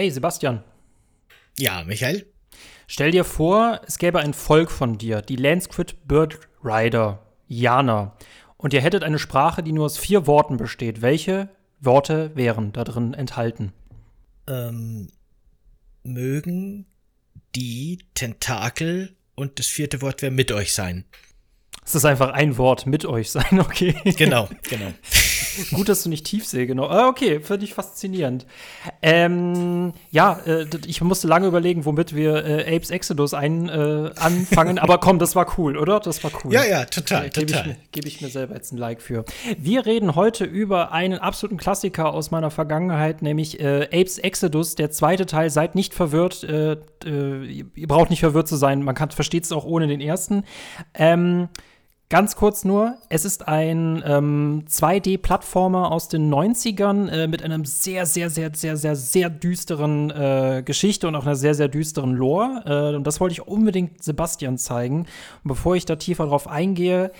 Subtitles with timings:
[0.00, 0.64] Hey Sebastian.
[1.58, 2.24] Ja, Michael.
[2.86, 7.18] Stell dir vor, es gäbe ein Volk von dir, die Lansquid Bird Rider,
[7.48, 8.16] Jana.
[8.56, 11.02] Und ihr hättet eine Sprache, die nur aus vier Worten besteht.
[11.02, 11.50] Welche
[11.80, 13.74] Worte wären da drin enthalten?
[14.48, 15.08] Ähm,
[16.02, 16.86] mögen
[17.54, 21.04] die Tentakel und das vierte Wort wäre mit euch sein.
[21.84, 23.94] Es ist einfach ein Wort, mit euch sein, okay.
[24.16, 24.94] Genau, genau.
[25.72, 26.86] Gut, dass du nicht Tiefsee genau.
[26.86, 28.46] Ah, okay, finde ich faszinierend.
[29.02, 34.78] Ähm, ja, äh, ich musste lange überlegen, womit wir äh, Apes Exodus ein, äh, anfangen,
[34.78, 36.00] aber komm, das war cool, oder?
[36.00, 36.52] Das war cool.
[36.52, 39.24] Ja, ja, total, äh, Gebe ich, geb ich, mir selber jetzt ein Like für.
[39.58, 44.90] Wir reden heute über einen absoluten Klassiker aus meiner Vergangenheit, nämlich äh, Apes Exodus, der
[44.90, 45.50] zweite Teil.
[45.50, 49.86] Seid nicht verwirrt, äh, ihr braucht nicht verwirrt zu sein, man versteht es auch ohne
[49.86, 50.44] den ersten.
[50.94, 51.48] Ähm,
[52.10, 58.04] Ganz kurz nur, es ist ein ähm, 2D-Plattformer aus den 90ern äh, mit einem sehr,
[58.04, 62.64] sehr, sehr, sehr, sehr, sehr düsteren äh, Geschichte und auch einer sehr, sehr düsteren Lore.
[62.66, 65.06] Äh, und das wollte ich unbedingt Sebastian zeigen.
[65.44, 67.12] Und bevor ich da tiefer drauf eingehe,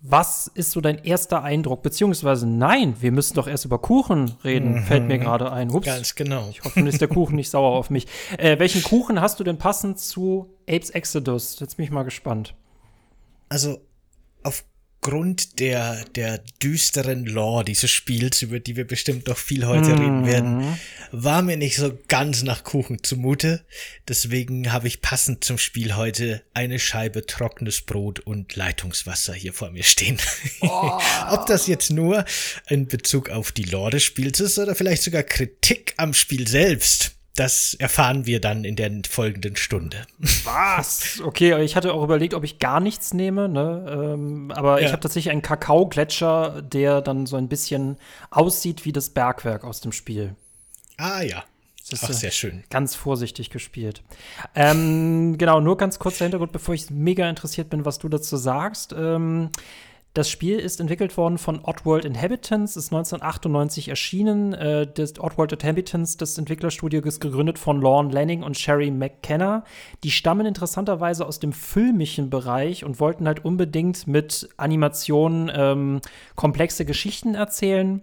[0.00, 1.82] was ist so dein erster Eindruck?
[1.82, 4.82] Beziehungsweise, nein, wir müssen doch erst über Kuchen reden, mhm.
[4.84, 5.68] fällt mir gerade ein.
[5.68, 5.84] Ups.
[5.84, 6.48] Ganz genau.
[6.50, 8.06] Ich hoffe, ist der Kuchen nicht sauer auf mich.
[8.38, 11.60] Äh, welchen Kuchen hast du denn passend zu Apes Exodus?
[11.60, 12.54] Jetzt bin ich mal gespannt.
[13.50, 13.80] Also,
[14.42, 19.98] aufgrund der, der düsteren Lore dieses Spiels, über die wir bestimmt noch viel heute mm.
[19.98, 20.78] reden werden,
[21.10, 23.64] war mir nicht so ganz nach Kuchen zumute.
[24.08, 29.70] Deswegen habe ich passend zum Spiel heute eine Scheibe trockenes Brot und Leitungswasser hier vor
[29.70, 30.18] mir stehen.
[30.60, 30.98] Oh.
[31.30, 32.24] Ob das jetzt nur
[32.68, 37.16] in Bezug auf die Lore des Spiels ist oder vielleicht sogar Kritik am Spiel selbst
[37.36, 40.06] das erfahren wir dann in der folgenden Stunde.
[40.44, 41.20] Was?
[41.24, 44.14] Okay, ich hatte auch überlegt, ob ich gar nichts nehme, ne?
[44.14, 44.86] Ähm, aber ja.
[44.86, 47.96] ich habe tatsächlich einen Kakaogletscher, der dann so ein bisschen
[48.30, 50.34] aussieht wie das Bergwerk aus dem Spiel.
[50.96, 51.44] Ah ja.
[51.88, 52.62] Das ist Ach, sehr schön.
[52.70, 54.02] Ganz vorsichtig gespielt.
[54.54, 58.36] Ähm, genau, nur ganz kurz der Hintergrund, bevor ich mega interessiert bin, was du dazu
[58.36, 58.94] sagst.
[58.96, 59.50] Ähm,
[60.14, 64.52] das Spiel ist entwickelt worden von Oddworld Inhabitants, ist 1998 erschienen.
[64.54, 69.64] Äh, das Oddworld Inhabitants, das Entwicklerstudio, ist gegründet von Lorne Lanning und Sherry McKenna.
[70.02, 76.00] Die stammen interessanterweise aus dem filmischen Bereich und wollten halt unbedingt mit Animationen ähm,
[76.34, 78.02] komplexe Geschichten erzählen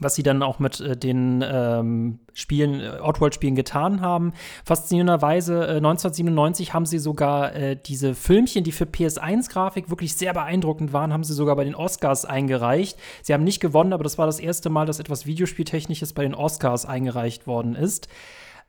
[0.00, 4.32] was sie dann auch mit äh, den ähm, Spielen, äh, Oddworld-Spielen getan haben.
[4.64, 10.92] Faszinierenderweise, äh, 1997 haben sie sogar äh, diese Filmchen, die für PS1-Grafik wirklich sehr beeindruckend
[10.92, 12.98] waren, haben sie sogar bei den Oscars eingereicht.
[13.22, 16.34] Sie haben nicht gewonnen, aber das war das erste Mal, dass etwas Videospieltechnisches bei den
[16.34, 18.08] Oscars eingereicht worden ist.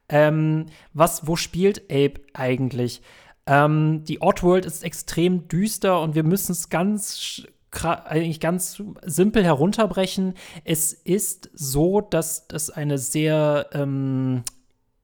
[0.10, 3.02] Ähm, was, wo spielt Ape eigentlich?
[3.46, 10.34] Ähm, die Oddworld ist extrem düster und wir müssen es ganz eigentlich ganz simpel herunterbrechen.
[10.64, 14.44] Es ist so, dass das eine sehr ähm,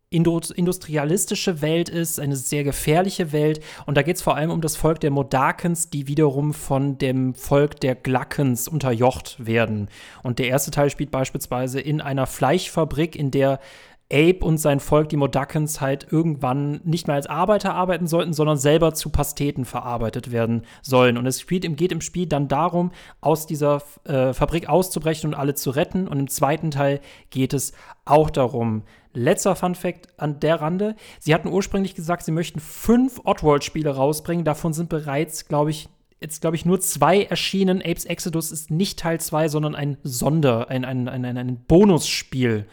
[0.09, 3.62] industrialistische Welt ist, eine sehr gefährliche Welt.
[3.86, 7.34] Und da geht es vor allem um das Volk der Modakens, die wiederum von dem
[7.34, 9.90] Volk der Glackens unterjocht werden.
[10.24, 13.59] Und der erste Teil spielt beispielsweise in einer Fleischfabrik, in der
[14.12, 18.58] Abe und sein Volk, die Modakens, halt irgendwann nicht mehr als Arbeiter arbeiten sollten, sondern
[18.58, 21.18] selber zu Pasteten verarbeitet werden sollen.
[21.18, 25.56] Und es spielt, geht im Spiel dann darum, aus dieser äh, Fabrik auszubrechen und alle
[25.56, 26.08] zu retten.
[26.08, 27.02] Und im zweiten Teil
[27.32, 27.74] geht es
[28.06, 28.84] auch darum.
[29.14, 30.96] Letzter Fun Fact an der Rande.
[31.20, 34.46] Sie hatten ursprünglich gesagt, sie möchten fünf Oddworld-Spiele rausbringen.
[34.46, 35.90] Davon sind bereits, glaube ich,
[36.22, 37.82] jetzt, glaube ich, nur zwei erschienen.
[37.82, 42.68] Apes Exodus ist nicht Teil 2, sondern ein Sonder, ein, ein, ein, ein, ein Bonusspiel.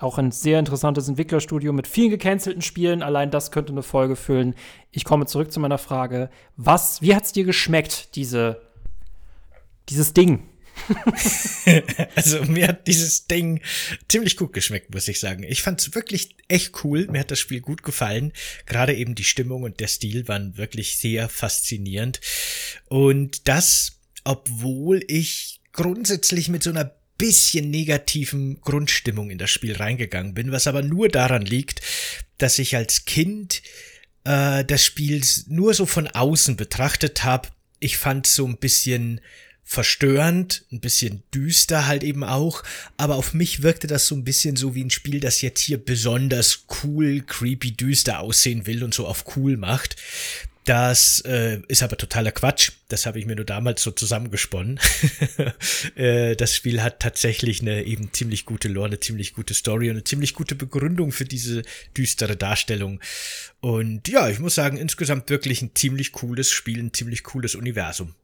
[0.00, 3.02] Auch ein sehr interessantes Entwicklerstudio mit vielen gecancelten Spielen.
[3.02, 4.54] Allein das könnte eine Folge füllen.
[4.90, 6.30] Ich komme zurück zu meiner Frage.
[6.56, 8.60] Was, wie hat's dir geschmeckt, diese,
[9.88, 10.48] dieses Ding?
[12.14, 13.60] also mir hat dieses Ding
[14.08, 15.42] ziemlich gut geschmeckt, muss ich sagen.
[15.42, 17.06] Ich fand es wirklich echt cool.
[17.10, 18.32] Mir hat das Spiel gut gefallen.
[18.66, 22.20] Gerade eben die Stimmung und der Stil waren wirklich sehr faszinierend.
[22.86, 30.34] Und das, obwohl ich grundsätzlich mit so einer bisschen negativen Grundstimmung in das Spiel reingegangen
[30.34, 31.82] bin, was aber nur daran liegt,
[32.38, 33.62] dass ich als Kind
[34.24, 37.48] äh, das Spiel nur so von außen betrachtet habe.
[37.80, 39.20] Ich fand so ein bisschen
[39.64, 42.62] verstörend, ein bisschen düster halt eben auch,
[42.96, 45.76] aber auf mich wirkte das so ein bisschen so wie ein Spiel, das jetzt hier
[45.76, 49.96] besonders cool, creepy, düster aussehen will und so auf cool macht.
[50.68, 52.72] Das äh, ist aber totaler Quatsch.
[52.88, 54.78] Das habe ich mir nur damals so zusammengesponnen.
[55.94, 59.96] äh, das Spiel hat tatsächlich eine eben ziemlich gute Lore, eine ziemlich gute Story und
[59.96, 61.62] eine ziemlich gute Begründung für diese
[61.96, 63.00] düstere Darstellung.
[63.60, 68.14] Und ja, ich muss sagen, insgesamt wirklich ein ziemlich cooles Spiel, ein ziemlich cooles Universum.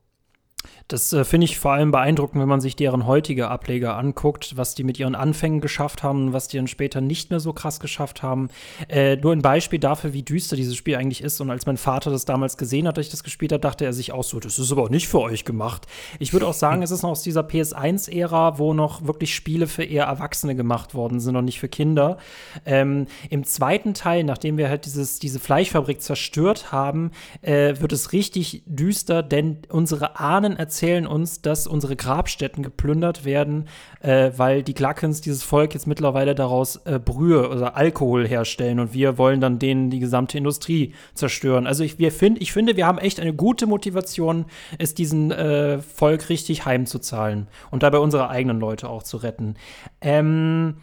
[0.88, 4.74] Das äh, finde ich vor allem beeindruckend, wenn man sich deren heutige Ableger anguckt, was
[4.74, 8.22] die mit ihren Anfängen geschafft haben, was die dann später nicht mehr so krass geschafft
[8.22, 8.48] haben.
[8.88, 11.40] Äh, nur ein Beispiel dafür, wie düster dieses Spiel eigentlich ist.
[11.40, 13.94] Und als mein Vater das damals gesehen hat, dass ich das gespielt habe, dachte er
[13.94, 15.86] sich auch so, das ist aber auch nicht für euch gemacht.
[16.18, 19.84] Ich würde auch sagen, es ist noch aus dieser PS1-Ära, wo noch wirklich Spiele für
[19.84, 22.18] eher Erwachsene gemacht worden sind und nicht für Kinder.
[22.66, 27.10] Ähm, Im zweiten Teil, nachdem wir halt dieses, diese Fleischfabrik zerstört haben,
[27.40, 33.24] äh, wird es richtig düster, denn unsere Ahnen erzählen erzählen uns, dass unsere Grabstätten geplündert
[33.24, 33.68] werden,
[34.00, 38.92] äh, weil die Glackens, dieses Volk, jetzt mittlerweile daraus äh, Brühe oder Alkohol herstellen und
[38.92, 41.68] wir wollen dann denen die gesamte Industrie zerstören.
[41.68, 45.78] Also ich, wir find, ich finde, wir haben echt eine gute Motivation, es diesem äh,
[45.80, 49.54] Volk richtig heimzuzahlen und dabei unsere eigenen Leute auch zu retten.
[50.00, 50.78] Ähm,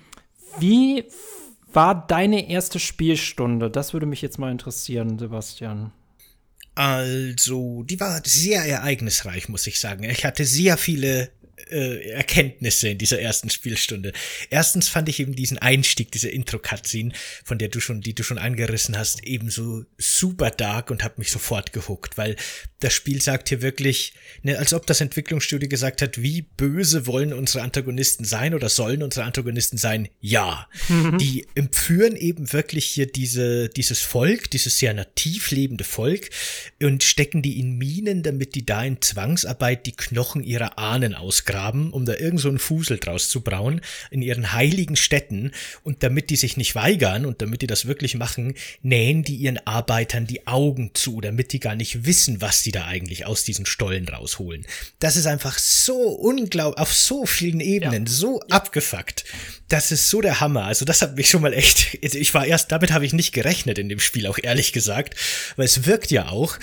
[0.58, 1.04] wie
[1.74, 3.70] war deine erste Spielstunde?
[3.70, 5.92] Das würde mich jetzt mal interessieren, Sebastian.
[6.74, 10.04] Also, die war sehr ereignisreich, muss ich sagen.
[10.04, 11.32] Ich hatte sehr viele
[11.72, 14.14] äh, Erkenntnisse in dieser ersten Spielstunde.
[14.50, 17.14] Erstens fand ich eben diesen Einstieg, diese Intro-Cutscene,
[17.44, 21.32] von der du schon, die du schon angerissen hast, ebenso super dark und hab mich
[21.32, 22.36] sofort gehuckt, weil
[22.82, 27.32] das Spiel sagt hier wirklich, ne, als ob das Entwicklungsstudio gesagt hat, wie böse wollen
[27.32, 30.10] unsere Antagonisten sein oder sollen unsere Antagonisten sein?
[30.20, 30.68] Ja.
[30.90, 31.20] Mhm.
[31.20, 36.30] Die empführen eben wirklich hier diese, dieses Volk, dieses sehr nativ lebende Volk
[36.82, 41.52] und stecken die in Minen, damit die da in Zwangsarbeit die Knochen ihrer Ahnen ausgraben,
[41.70, 45.52] um da irgend so einen Fusel draus zu brauen, in ihren heiligen Städten.
[45.84, 49.60] Und damit die sich nicht weigern und damit die das wirklich machen, nähen die ihren
[49.68, 53.44] Arbeitern die Augen zu, damit die gar nicht wissen, was die sie da eigentlich aus
[53.44, 54.66] diesen Stollen rausholen.
[55.00, 58.12] Das ist einfach so unglaublich, auf so vielen Ebenen, ja.
[58.12, 58.56] so ja.
[58.56, 59.26] abgefuckt.
[59.68, 60.64] Das ist so der Hammer.
[60.64, 63.78] Also das hat mich schon mal echt, ich war erst, damit habe ich nicht gerechnet
[63.78, 65.16] in dem Spiel, auch ehrlich gesagt,
[65.56, 66.58] weil es wirkt ja auch,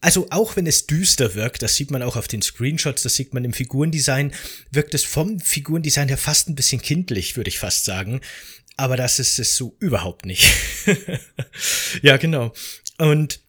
[0.00, 3.34] also auch wenn es düster wirkt, das sieht man auch auf den Screenshots, das sieht
[3.34, 4.32] man im Figurendesign,
[4.70, 8.20] wirkt es vom Figurendesign her fast ein bisschen kindlich, würde ich fast sagen.
[8.76, 10.44] Aber das ist es so überhaupt nicht.
[12.02, 12.52] ja, genau.
[12.98, 13.40] Und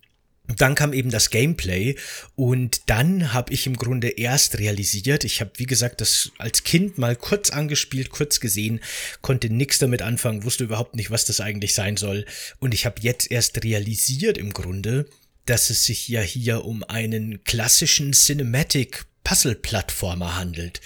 [0.56, 1.96] dann kam eben das Gameplay
[2.36, 6.98] und dann habe ich im Grunde erst realisiert, ich habe wie gesagt das als Kind
[6.98, 8.80] mal kurz angespielt, kurz gesehen,
[9.22, 12.26] konnte nix damit anfangen, wusste überhaupt nicht, was das eigentlich sein soll
[12.60, 15.10] und ich habe jetzt erst realisiert im Grunde,
[15.48, 20.82] dass es sich ja hier um einen klassischen Cinematic Puzzle Plattformer handelt.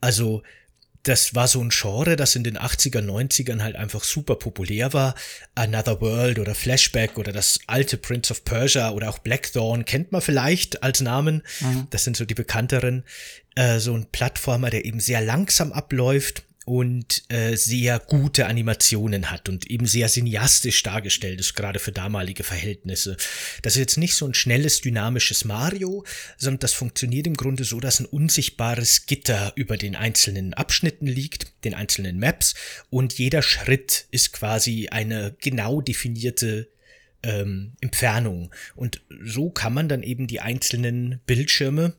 [0.00, 0.42] Also
[1.02, 5.14] das war so ein Genre, das in den 80er, 90ern halt einfach super populär war.
[5.54, 10.20] Another World oder Flashback oder das alte Prince of Persia oder auch Blackthorn kennt man
[10.20, 11.42] vielleicht als Namen.
[11.60, 11.86] Mhm.
[11.90, 13.04] Das sind so die bekannteren.
[13.54, 19.48] Äh, so ein Plattformer, der eben sehr langsam abläuft und äh, sehr gute Animationen hat
[19.48, 23.16] und eben sehr cineastisch dargestellt ist, gerade für damalige Verhältnisse.
[23.62, 26.04] Das ist jetzt nicht so ein schnelles, dynamisches Mario,
[26.36, 31.52] sondern das funktioniert im Grunde so, dass ein unsichtbares Gitter über den einzelnen Abschnitten liegt,
[31.64, 32.54] den einzelnen Maps,
[32.88, 36.68] und jeder Schritt ist quasi eine genau definierte
[37.24, 38.54] ähm, Entfernung.
[38.76, 41.94] Und so kann man dann eben die einzelnen Bildschirme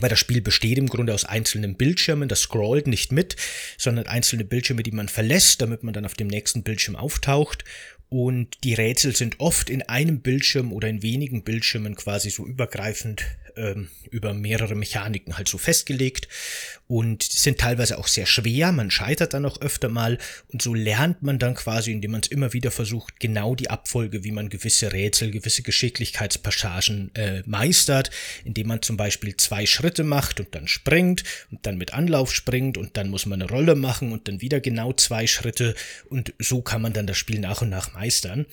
[0.00, 3.36] weil das Spiel besteht im Grunde aus einzelnen Bildschirmen, das scrollt nicht mit,
[3.78, 7.64] sondern einzelne Bildschirme, die man verlässt, damit man dann auf dem nächsten Bildschirm auftaucht.
[8.08, 13.24] Und die Rätsel sind oft in einem Bildschirm oder in wenigen Bildschirmen quasi so übergreifend
[13.56, 16.28] ähm, über mehrere Mechaniken halt so festgelegt
[16.86, 18.72] und sind teilweise auch sehr schwer.
[18.72, 20.18] Man scheitert dann auch öfter mal
[20.52, 24.24] und so lernt man dann quasi, indem man es immer wieder versucht, genau die Abfolge,
[24.24, 28.10] wie man gewisse Rätsel, gewisse Geschicklichkeitspassagen äh, meistert,
[28.44, 32.76] indem man zum Beispiel zwei Schritte macht und dann springt und dann mit Anlauf springt
[32.76, 35.74] und dann muss man eine Rolle machen und dann wieder genau zwei Schritte
[36.10, 38.46] und so kann man dann das Spiel nach und nach meistern.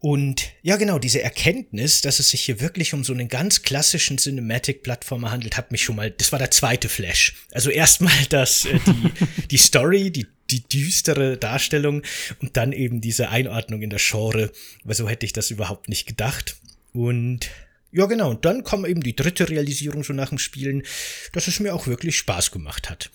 [0.00, 4.16] Und ja, genau, diese Erkenntnis, dass es sich hier wirklich um so einen ganz klassischen
[4.16, 7.34] Cinematic-Plattformer handelt, hat mich schon mal, das war der zweite Flash.
[7.50, 12.02] Also erstmal das, äh, die, die Story, die, die düstere Darstellung
[12.40, 14.52] und dann eben diese Einordnung in der Genre,
[14.84, 16.56] weil so hätte ich das überhaupt nicht gedacht.
[16.92, 17.50] Und
[17.90, 20.84] ja, genau, und dann kam eben die dritte Realisierung so nach dem Spielen,
[21.32, 23.10] dass es mir auch wirklich Spaß gemacht hat.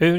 [0.00, 0.18] Äh,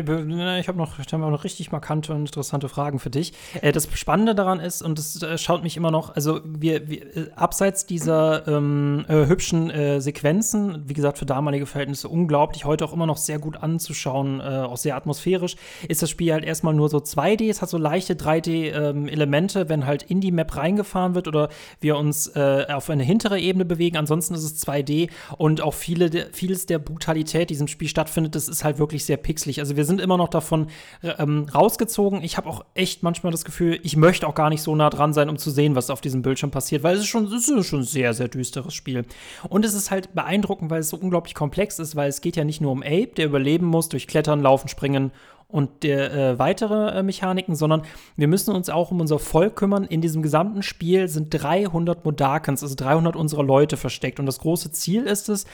[0.59, 3.33] ich habe noch, hab noch richtig markante und interessante Fragen für dich.
[3.61, 7.31] Äh, das Spannende daran ist, und das äh, schaut mich immer noch, also wir, wir
[7.35, 12.93] abseits dieser ähm, äh, hübschen äh, Sequenzen, wie gesagt, für damalige Verhältnisse unglaublich, heute auch
[12.93, 15.55] immer noch sehr gut anzuschauen, äh, auch sehr atmosphärisch,
[15.87, 19.85] ist das Spiel halt erstmal nur so 2D, es hat so leichte 3D-Elemente, ähm, wenn
[19.85, 21.49] halt in die Map reingefahren wird oder
[21.81, 23.97] wir uns auf eine hintere Ebene bewegen.
[23.97, 28.35] Ansonsten ist es 2D und auch viele, vieles der Brutalität, die in diesem Spiel stattfindet,
[28.35, 29.59] das ist halt wirklich sehr pixelig genüsslich.
[29.59, 30.67] Also wir sind immer noch davon
[31.03, 32.21] ähm, rausgezogen.
[32.23, 35.13] Ich habe auch echt manchmal das Gefühl, ich möchte auch gar nicht so nah dran
[35.13, 37.65] sein, um zu sehen, was auf diesem Bildschirm passiert, weil es ist schon, es ist
[37.67, 39.05] schon ein sehr, sehr düsteres Spiel.
[39.49, 42.43] Und es ist halt beeindruckend, weil es so unglaublich komplex ist, weil es geht ja
[42.43, 45.11] nicht nur um Ape, der überleben muss durch Klettern, Laufen, Springen
[45.49, 47.83] und der, äh, weitere äh, Mechaniken, sondern
[48.17, 49.85] wir müssen uns auch um unser Volk kümmern.
[49.85, 54.19] In diesem gesamten Spiel sind 300 Modakens, also 300 unserer Leute versteckt.
[54.19, 55.45] Und das große Ziel ist es,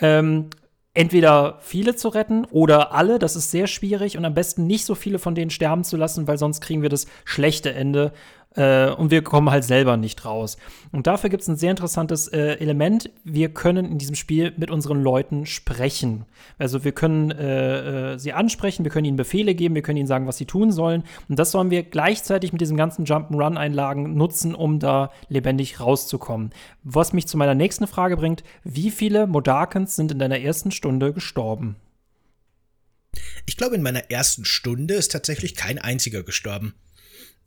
[0.00, 0.50] ähm,
[0.96, 3.18] entweder viele zu retten oder alle.
[3.18, 6.26] Das ist sehr schwierig und am besten nicht so viele von denen sterben zu lassen,
[6.26, 8.12] weil sonst kriegen wir das schlechte Ende,
[8.56, 10.56] äh, und wir kommen halt selber nicht raus.
[10.92, 13.10] Und dafür gibt es ein sehr interessantes äh, Element.
[13.24, 16.24] Wir können in diesem Spiel mit unseren Leuten sprechen.
[16.58, 20.06] Also wir können äh, äh, sie ansprechen, wir können ihnen Befehle geben, wir können ihnen
[20.06, 21.04] sagen, was sie tun sollen.
[21.28, 26.50] Und das sollen wir gleichzeitig mit diesen ganzen Jump'n'Run-Einlagen nutzen, um da lebendig rauszukommen.
[26.82, 31.12] Was mich zu meiner nächsten Frage bringt: Wie viele Modakens sind in deiner ersten Stunde
[31.12, 31.76] gestorben?
[33.46, 36.74] Ich glaube, in meiner ersten Stunde ist tatsächlich kein einziger gestorben.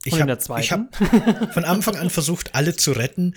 [0.06, 3.36] Ich habe hab von Anfang an versucht, alle zu retten.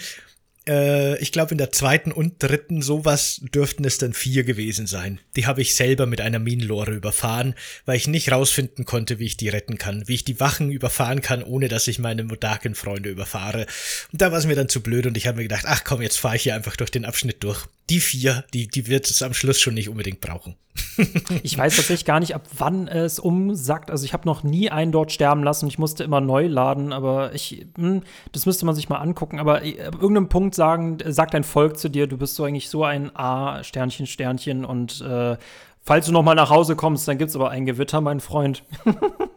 [0.69, 5.21] Äh, ich glaube, in der zweiten und dritten sowas dürften es dann vier gewesen sein.
[5.37, 7.54] Die habe ich selber mit einer Minenlore überfahren,
[7.85, 11.21] weil ich nicht rausfinden konnte, wie ich die retten kann, wie ich die Wachen überfahren
[11.21, 13.66] kann, ohne dass ich meine Modaken-Freunde überfahre.
[14.12, 16.02] Und da war es mir dann zu blöd und ich habe mir gedacht, ach komm,
[16.02, 19.23] jetzt fahre ich hier einfach durch den Abschnitt durch die vier, die, die wird es
[19.23, 20.57] am Schluss schon nicht unbedingt brauchen.
[21.42, 23.90] ich weiß tatsächlich gar nicht, ab wann es umsackt.
[23.90, 25.66] Also ich habe noch nie einen dort sterben lassen.
[25.66, 28.02] Ich musste immer neu laden, aber ich, hm,
[28.33, 29.38] das müsste man sich mal angucken.
[29.38, 32.68] Aber äh, ab irgendeinem Punkt sagen, sagt dein Volk zu dir, du bist so eigentlich
[32.68, 35.37] so ein A, Sternchen, Sternchen und äh,
[35.82, 38.62] falls du noch mal nach Hause kommst, dann gibt es aber ein Gewitter, mein Freund.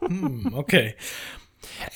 [0.06, 0.94] hm, okay.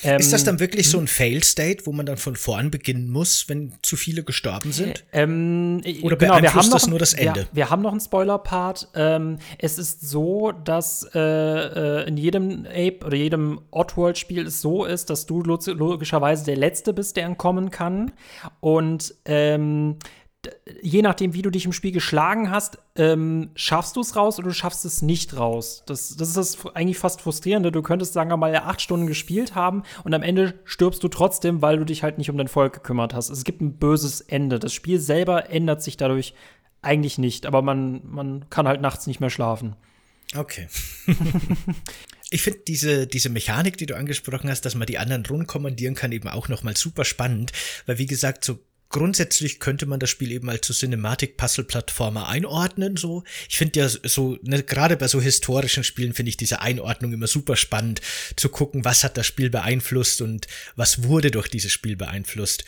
[0.02, 3.48] Ähm, ist das dann wirklich so ein Fail-State, wo man dann von vorn beginnen muss,
[3.48, 5.04] wenn zu viele gestorben sind?
[5.12, 7.40] Ähm, Oder genau, beeinflusst das nur das Ende?
[7.40, 8.88] Wir, wir haben noch einen Spoiler-Part.
[8.94, 14.84] Ähm, es ist so, dass äh, äh, in jedem Ape oder jedem Oddworld-Spiel es so
[14.84, 18.12] ist, dass du logischerweise der Letzte bist, der entkommen kann.
[18.60, 19.96] Und ähm,
[20.80, 24.48] je nachdem, wie du dich im Spiel geschlagen hast, ähm, schaffst du es raus oder
[24.48, 25.82] du schaffst es nicht raus.
[25.86, 27.70] Das, das ist das eigentlich fast frustrierende.
[27.70, 31.60] Du könntest, sagen wir mal, acht Stunden gespielt haben und am Ende stirbst du trotzdem,
[31.62, 33.28] weil du dich halt nicht um dein Volk gekümmert hast.
[33.28, 34.58] Es gibt ein böses Ende.
[34.58, 36.34] Das Spiel selber ändert sich dadurch
[36.82, 39.76] eigentlich nicht, aber man, man kann halt nachts nicht mehr schlafen.
[40.34, 40.68] Okay.
[42.30, 46.12] ich finde diese, diese Mechanik, die du angesprochen hast, dass man die anderen rumkommandieren kann,
[46.12, 47.52] eben auch nochmal super spannend,
[47.84, 53.24] weil wie gesagt, so grundsätzlich könnte man das Spiel eben mal zu Cinematic-Puzzle-Plattformer einordnen, so.
[53.48, 57.26] Ich finde ja so, ne, gerade bei so historischen Spielen finde ich diese Einordnung immer
[57.26, 58.00] super spannend,
[58.36, 62.64] zu gucken, was hat das Spiel beeinflusst und was wurde durch dieses Spiel beeinflusst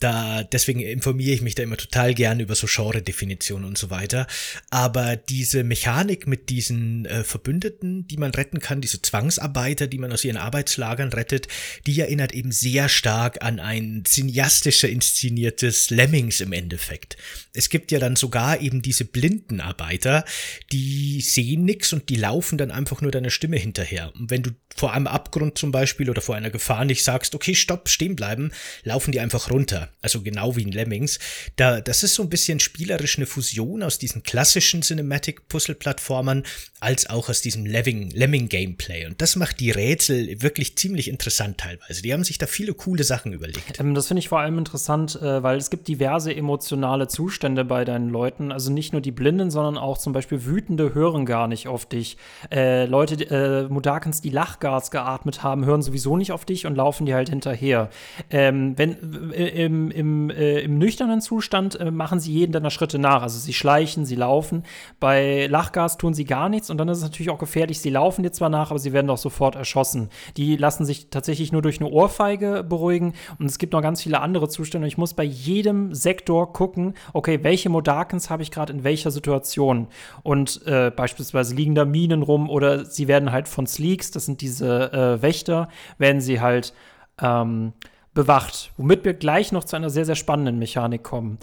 [0.00, 4.26] da, deswegen informiere ich mich da immer total gern über so Genre-Definitionen und so weiter.
[4.70, 10.10] Aber diese Mechanik mit diesen äh, Verbündeten, die man retten kann, diese Zwangsarbeiter, die man
[10.10, 11.48] aus ihren Arbeitslagern rettet,
[11.86, 17.18] die erinnert eben sehr stark an ein cineastischer inszeniertes Lemmings im Endeffekt.
[17.52, 20.24] Es gibt ja dann sogar eben diese blinden Arbeiter,
[20.72, 24.12] die sehen nix und die laufen dann einfach nur deiner Stimme hinterher.
[24.14, 27.54] Und wenn du vor einem Abgrund zum Beispiel oder vor einer Gefahr nicht sagst, okay,
[27.54, 28.50] stopp, stehen bleiben,
[28.82, 29.89] laufen die einfach runter.
[30.02, 31.18] Also genau wie in Lemmings.
[31.56, 36.44] Da, das ist so ein bisschen spielerisch eine Fusion aus diesen klassischen Cinematic-Puzzle-Plattformern
[36.80, 39.06] als auch aus diesem Lemming-Gameplay.
[39.06, 42.02] Und das macht die Rätsel wirklich ziemlich interessant teilweise.
[42.02, 43.78] Die haben sich da viele coole Sachen überlegt.
[43.78, 47.84] Ähm, das finde ich vor allem interessant, äh, weil es gibt diverse emotionale Zustände bei
[47.84, 48.50] deinen Leuten.
[48.50, 52.16] Also nicht nur die Blinden, sondern auch zum Beispiel Wütende hören gar nicht auf dich.
[52.50, 56.76] Äh, Leute, äh, Mudakens, die Lachgas Gas geatmet haben, hören sowieso nicht auf dich und
[56.76, 57.90] laufen dir halt hinterher.
[58.30, 59.48] Ähm, wenn äh,
[59.90, 63.22] im, äh, im nüchternen Zustand äh, machen sie jeden deiner Schritte nach.
[63.22, 64.64] Also sie schleichen, sie laufen.
[64.98, 67.80] Bei Lachgas tun sie gar nichts und dann ist es natürlich auch gefährlich.
[67.80, 70.10] Sie laufen dir zwar nach, aber sie werden doch sofort erschossen.
[70.36, 74.20] Die lassen sich tatsächlich nur durch eine Ohrfeige beruhigen und es gibt noch ganz viele
[74.20, 74.86] andere Zustände.
[74.86, 79.88] Ich muss bei jedem Sektor gucken, okay, welche Modakens habe ich gerade in welcher Situation?
[80.22, 84.40] Und äh, beispielsweise liegen da Minen rum oder sie werden halt von Sleeks, das sind
[84.40, 85.68] diese diese äh, Wächter
[85.98, 86.74] werden sie halt
[87.20, 87.72] ähm,
[88.14, 88.72] bewacht.
[88.76, 91.38] Womit wir gleich noch zu einer sehr, sehr spannenden Mechanik kommen.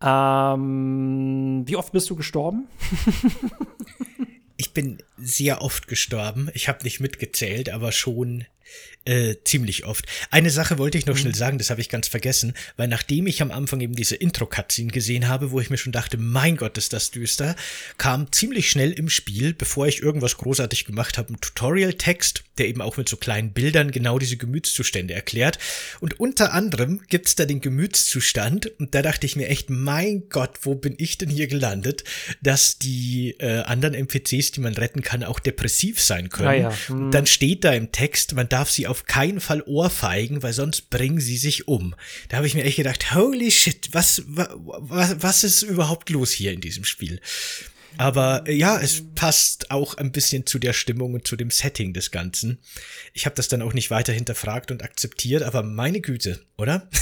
[0.00, 2.68] Ähm, wie oft bist du gestorben?
[4.56, 6.50] ich bin sehr oft gestorben.
[6.54, 8.44] Ich habe nicht mitgezählt, aber schon
[9.06, 10.04] Äh, ziemlich oft.
[10.32, 11.20] Eine Sache wollte ich noch mhm.
[11.20, 14.90] schnell sagen, das habe ich ganz vergessen, weil nachdem ich am Anfang eben diese Intro-Cutscene
[14.90, 17.54] gesehen habe, wo ich mir schon dachte, mein Gott, ist das düster,
[17.98, 22.82] kam ziemlich schnell im Spiel, bevor ich irgendwas großartig gemacht habe, ein Tutorial-Text, der eben
[22.82, 25.60] auch mit so kleinen Bildern genau diese Gemütszustände erklärt.
[26.00, 30.58] Und unter anderem gibt's da den Gemütszustand, und da dachte ich mir echt, mein Gott,
[30.62, 32.02] wo bin ich denn hier gelandet,
[32.42, 36.48] dass die äh, anderen NPCs, die man retten kann, auch depressiv sein können.
[36.48, 36.78] Ah ja.
[36.88, 37.12] mhm.
[37.12, 41.20] Dann steht da im Text, man darf sie auf keinen Fall ohrfeigen, weil sonst bringen
[41.20, 41.94] sie sich um.
[42.28, 46.52] Da habe ich mir echt gedacht, holy shit, was, was, was ist überhaupt los hier
[46.52, 47.20] in diesem Spiel?
[47.98, 51.92] Aber äh, ja, es passt auch ein bisschen zu der Stimmung und zu dem Setting
[51.92, 52.58] des Ganzen.
[53.14, 56.88] Ich habe das dann auch nicht weiter hinterfragt und akzeptiert, aber meine Güte, oder?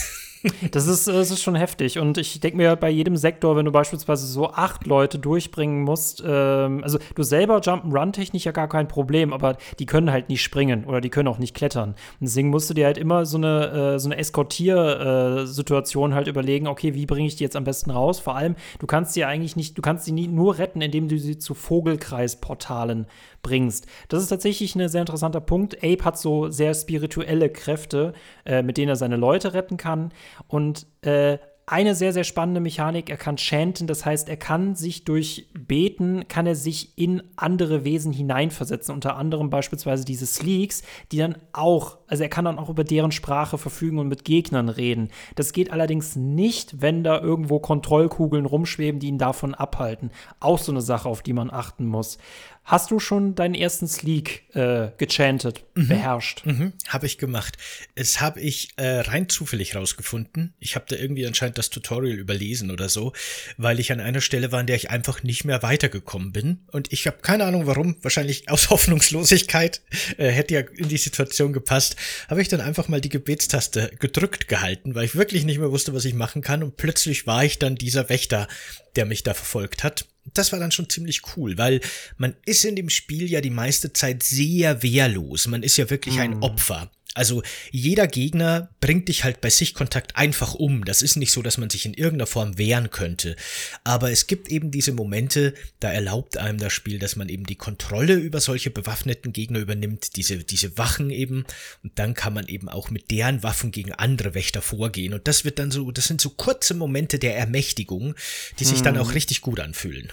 [0.71, 1.99] Das ist, das ist schon heftig.
[1.99, 6.23] Und ich denke mir bei jedem Sektor, wenn du beispielsweise so acht Leute durchbringen musst,
[6.27, 10.85] ähm, also du selber Jump'n'Run-technisch ja gar kein Problem, aber die können halt nicht springen
[10.85, 11.91] oder die können auch nicht klettern.
[11.91, 16.29] Und deswegen musst du dir halt immer so eine, äh, so eine Eskortier-Situation äh, halt
[16.29, 18.21] überlegen, okay, wie bringe ich die jetzt am besten raus?
[18.21, 21.19] Vor allem, du kannst sie eigentlich nicht, du kannst sie nie nur retten, indem du
[21.19, 23.07] sie zu Vogelkreisportalen
[23.45, 23.87] bringst.
[24.09, 25.77] Das ist tatsächlich ein sehr interessanter Punkt.
[25.85, 28.13] Abe hat so sehr spirituelle Kräfte,
[28.45, 30.11] äh, mit denen er seine Leute retten kann.
[30.49, 35.05] Und äh, eine sehr, sehr spannende Mechanik, er kann chanten, das heißt, er kann sich
[35.05, 41.17] durch Beten, kann er sich in andere Wesen hineinversetzen, unter anderem beispielsweise diese Sleeks, die
[41.17, 45.09] dann auch, also er kann dann auch über deren Sprache verfügen und mit Gegnern reden.
[45.37, 50.11] Das geht allerdings nicht, wenn da irgendwo Kontrollkugeln rumschweben, die ihn davon abhalten.
[50.41, 52.19] Auch so eine Sache, auf die man achten muss.
[52.65, 55.89] Hast du schon deinen ersten Sleek äh, gechantet, mhm.
[55.89, 56.47] beherrscht?
[56.47, 56.73] Mhm.
[56.89, 57.59] Habe ich gemacht.
[57.95, 60.55] Es habe ich äh, rein zufällig rausgefunden.
[60.61, 63.13] Ich habe da irgendwie anscheinend das Tutorial überlesen oder so,
[63.59, 66.61] weil ich an einer Stelle war, an der ich einfach nicht mehr weitergekommen bin.
[66.73, 69.83] Und ich habe keine Ahnung warum, wahrscheinlich aus Hoffnungslosigkeit,
[70.17, 71.97] äh, hätte ja in die Situation gepasst,
[72.31, 75.93] habe ich dann einfach mal die Gebetstaste gedrückt gehalten, weil ich wirklich nicht mehr wusste,
[75.93, 76.63] was ich machen kann.
[76.63, 78.49] Und plötzlich war ich dann dieser Wächter,
[78.97, 81.81] der mich da verfolgt hat das war dann schon ziemlich cool, weil
[82.17, 85.47] man ist in dem Spiel ja die meiste Zeit sehr wehrlos.
[85.47, 86.43] Man ist ja wirklich ein mhm.
[86.43, 86.91] Opfer.
[87.15, 90.85] Also jeder Gegner bringt dich halt bei Sichtkontakt einfach um.
[90.85, 93.37] Das ist nicht so, dass man sich in irgendeiner Form wehren könnte.
[93.85, 97.55] Aber es gibt eben diese Momente, da erlaubt einem das Spiel, dass man eben die
[97.55, 101.45] Kontrolle über solche bewaffneten Gegner übernimmt, diese, diese Wachen eben.
[101.85, 105.15] Und dann kann man eben auch mit deren Waffen gegen andere Wächter vorgehen.
[105.15, 108.17] Und das wird dann so, das sind so kurze Momente der Ermächtigung,
[108.59, 108.85] die sich hm.
[108.85, 110.13] dann auch richtig gut anfühlen.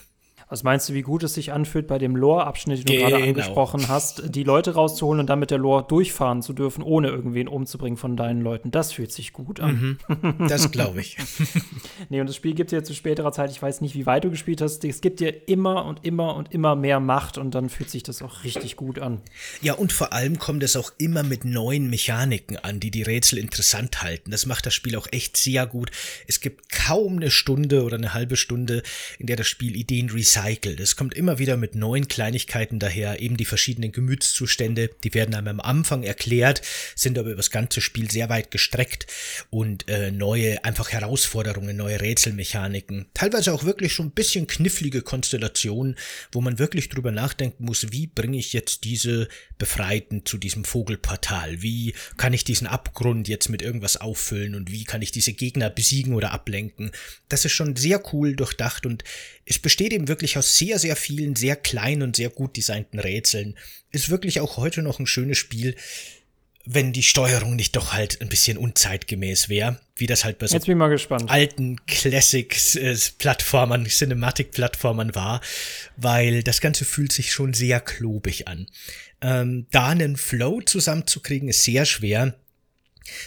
[0.52, 3.10] Was meinst du, wie gut es sich anfühlt, bei dem Lore-Abschnitt, den du genau.
[3.10, 7.08] gerade angesprochen hast, die Leute rauszuholen und dann mit der Lore durchfahren zu dürfen, ohne
[7.08, 8.70] irgendwen umzubringen von deinen Leuten?
[8.70, 9.98] Das fühlt sich gut an.
[10.10, 10.48] Mhm.
[10.50, 11.16] Das glaube ich.
[12.10, 14.30] nee, und das Spiel gibt dir zu späterer Zeit, ich weiß nicht, wie weit du
[14.30, 17.90] gespielt hast, es gibt dir immer und immer und immer mehr Macht und dann fühlt
[17.90, 19.22] sich das auch richtig gut an.
[19.62, 23.40] Ja, und vor allem kommt es auch immer mit neuen Mechaniken an, die die Rätsel
[23.40, 24.32] interessant halten.
[24.32, 25.92] Das macht das Spiel auch echt sehr gut.
[26.28, 28.84] Es gibt kaum eine Stunde oder eine halbe Stunde,
[29.18, 30.80] in der das Spiel Ideen recycelt recycelt.
[30.80, 35.48] Es kommt immer wieder mit neuen Kleinigkeiten daher, eben die verschiedenen Gemütszustände, die werden einem
[35.48, 36.62] am Anfang erklärt,
[36.96, 39.08] sind aber über das ganze Spiel sehr weit gestreckt
[39.50, 45.96] und äh, neue einfach Herausforderungen, neue Rätselmechaniken, teilweise auch wirklich schon ein bisschen knifflige Konstellationen,
[46.32, 49.28] wo man wirklich drüber nachdenken muss, wie bringe ich jetzt diese
[49.58, 51.62] Befreiten zu diesem Vogelportal?
[51.62, 55.70] Wie kann ich diesen Abgrund jetzt mit irgendwas auffüllen und wie kann ich diese Gegner
[55.70, 56.92] besiegen oder ablenken?
[57.30, 59.04] Das ist schon sehr cool durchdacht und
[59.46, 63.58] es besteht eben wirklich aus sehr, sehr vielen, sehr kleinen und sehr gut designten Rätseln.
[63.92, 65.76] Ist wirklich auch heute noch ein schönes Spiel,
[66.66, 70.56] wenn die Steuerung nicht doch halt ein bisschen unzeitgemäß wäre, wie das halt bei so
[71.28, 75.42] alten Classics-Plattformern, Cinematic-Plattformern war,
[75.98, 78.68] weil das Ganze fühlt sich schon sehr klobig an.
[79.22, 82.36] Ähm, da einen Flow zusammenzukriegen ist sehr schwer,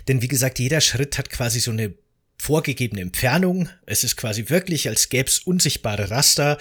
[0.07, 1.93] denn wie gesagt, jeder Schritt hat quasi so eine
[2.45, 3.71] vorgegebene Entfernung.
[3.87, 6.59] Es ist quasi wirklich, als gäbe es unsichtbare Raster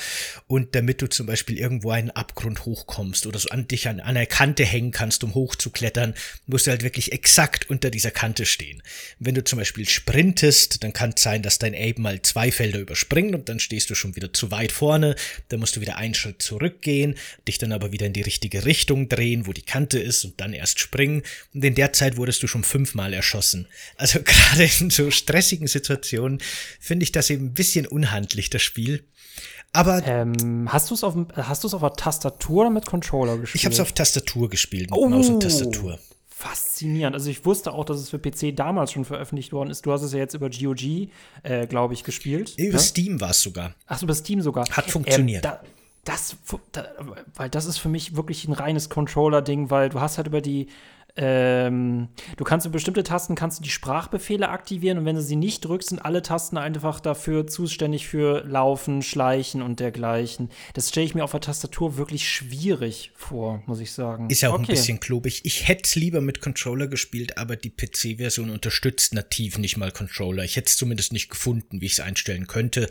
[0.48, 4.26] und damit du zum Beispiel irgendwo einen Abgrund hochkommst oder so an dich an, einer
[4.26, 6.13] Kante hängen kannst, um hochzuklettern,
[6.48, 8.82] musst du halt wirklich exakt unter dieser Kante stehen.
[9.19, 12.80] Wenn du zum Beispiel sprintest, dann kann es sein, dass dein Ape mal zwei Felder
[12.80, 15.17] überspringt und dann stehst du schon wieder zu weit vorne,
[15.50, 17.15] dann musst du wieder einen Schritt zurückgehen,
[17.46, 20.54] dich dann aber wieder in die richtige Richtung drehen, wo die Kante ist und dann
[20.54, 23.67] erst springen und in der Zeit wurdest du schon fünfmal erschossen.
[23.98, 26.39] Also gerade in so stressigen Situationen
[26.79, 29.03] finde ich das eben ein bisschen unhandlich, das Spiel.
[29.73, 33.38] Aber ähm, hast du es auf hast du es auf der Tastatur oder mit Controller
[33.38, 33.62] gespielt?
[33.62, 35.99] Ich habe es auf Tastatur gespielt, mit oh, Maus und Tastatur.
[36.29, 37.15] Faszinierend.
[37.15, 39.86] Also ich wusste auch, dass es für PC damals schon veröffentlicht worden ist.
[39.86, 41.09] Du hast es ja jetzt über GOG,
[41.43, 42.53] äh, glaube ich, gespielt.
[42.57, 42.79] Über ne?
[42.79, 43.73] Steam war es sogar.
[43.88, 44.67] Ach, über Steam sogar.
[44.69, 45.45] Hat funktioniert.
[45.45, 45.62] Ähm, da,
[46.03, 46.36] das,
[46.73, 46.86] da,
[47.36, 50.67] weil das ist für mich wirklich ein reines Controller-Ding, weil du hast halt über die
[51.15, 55.36] ähm, du kannst über bestimmte Tasten kannst du die Sprachbefehle aktivieren und wenn du sie
[55.36, 60.49] nicht drückst, sind alle Tasten einfach dafür zuständig für Laufen, Schleichen und dergleichen.
[60.73, 64.32] Das stelle ich mir auf der Tastatur wirklich schwierig vor, muss ich sagen.
[64.32, 64.63] Ist ja auch okay.
[64.63, 65.41] ein bisschen klobig.
[65.43, 70.43] Ich hätte es lieber mit Controller gespielt, aber die PC-Version unterstützt nativ nicht mal Controller.
[70.43, 72.89] Ich hätte es zumindest nicht gefunden, wie ich es einstellen könnte.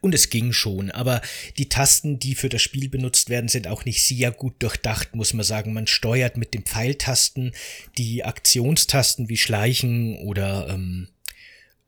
[0.00, 0.90] Und es ging schon.
[0.90, 1.20] Aber
[1.56, 5.34] die Tasten, die für das Spiel benutzt werden, sind auch nicht sehr gut durchdacht, muss
[5.34, 5.72] man sagen.
[5.72, 7.52] Man steuert mit den Pfeiltasten
[7.98, 11.08] die Aktionstasten wie Schleichen oder ähm,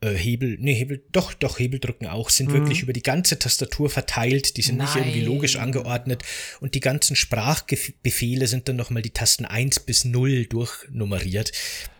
[0.03, 2.53] äh, Hebel, nee, Hebel, doch, doch, Hebel drücken auch, sind mhm.
[2.53, 4.87] wirklich über die ganze Tastatur verteilt, die sind Nein.
[4.87, 6.23] nicht irgendwie logisch angeordnet
[6.59, 11.53] und die ganzen Sprachbefehle sind dann nochmal die Tasten 1 bis 0 durchnummeriert.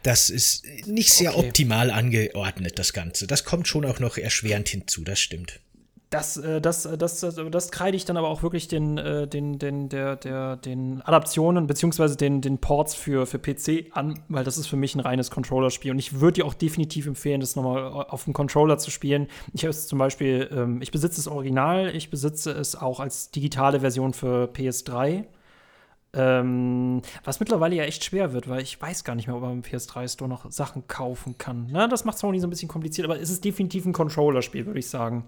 [0.03, 1.47] Das ist nicht sehr okay.
[1.47, 3.25] optimal angeordnet, das Ganze.
[3.25, 5.61] Das kommt schon auch noch erschwerend hinzu, das stimmt.
[6.13, 9.27] Das, äh, das, äh, das, das, das kreide ich dann aber auch wirklich den, äh,
[9.27, 14.43] den, den, der, der, den Adaptionen beziehungsweise den, den Ports für, für PC an, weil
[14.43, 15.91] das ist für mich ein reines Controller-Spiel.
[15.91, 19.27] Und ich würde dir auch definitiv empfehlen, das nochmal auf dem Controller zu spielen.
[19.53, 23.31] Ich habe es zum Beispiel, ähm, ich besitze das Original, ich besitze es auch als
[23.31, 25.25] digitale Version für PS3.
[26.15, 29.53] Ähm, was mittlerweile ja echt schwer wird, weil ich weiß gar nicht mehr, ob man
[29.53, 31.69] im PS3 Store noch Sachen kaufen kann.
[31.71, 34.77] Na, das macht Sony so ein bisschen kompliziert, aber es ist definitiv ein Controller-Spiel, würde
[34.77, 35.25] ich sagen.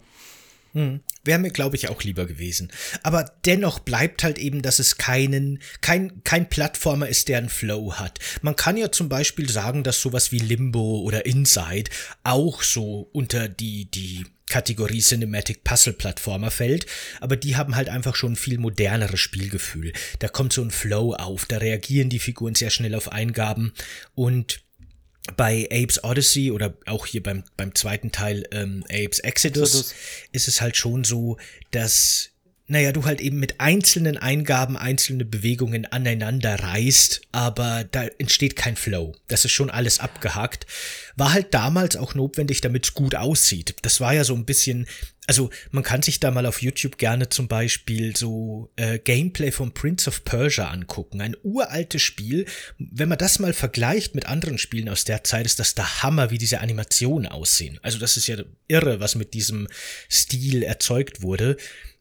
[0.76, 1.00] Hm.
[1.24, 2.70] Wäre mir, glaube ich, auch lieber gewesen.
[3.02, 7.94] Aber dennoch bleibt halt eben, dass es keinen, kein, kein Plattformer ist, der einen Flow
[7.94, 8.20] hat.
[8.42, 11.90] Man kann ja zum Beispiel sagen, dass sowas wie Limbo oder Inside
[12.24, 16.86] auch so unter die, die Kategorie Cinematic Puzzle Plattformer fällt,
[17.22, 19.94] aber die haben halt einfach schon ein viel moderneres Spielgefühl.
[20.20, 23.74] Da kommt so ein Flow auf, da reagieren die Figuren sehr schnell auf Eingaben
[24.14, 24.60] und
[25.38, 29.96] bei Apes Odyssey oder auch hier beim, beim zweiten Teil ähm, Apes Exodus, Exodus
[30.32, 31.38] ist es halt schon so,
[31.72, 32.30] dass
[32.68, 38.76] naja, du halt eben mit einzelnen Eingaben einzelne Bewegungen aneinander reißt, aber da entsteht kein
[38.76, 39.14] Flow.
[39.28, 40.66] Das ist schon alles abgehakt.
[41.16, 43.76] War halt damals auch notwendig, damit es gut aussieht.
[43.84, 44.88] Das war ja so ein bisschen,
[45.28, 49.74] also man kann sich da mal auf YouTube gerne zum Beispiel so äh, Gameplay von
[49.74, 51.22] Prince of Persia angucken.
[51.22, 52.46] Ein uraltes Spiel.
[52.78, 56.32] Wenn man das mal vergleicht mit anderen Spielen aus der Zeit, ist das der Hammer,
[56.32, 57.80] wie diese Animationen aussehen.
[57.82, 59.68] Also das ist ja irre, was mit diesem
[60.10, 61.58] Stil erzeugt wurde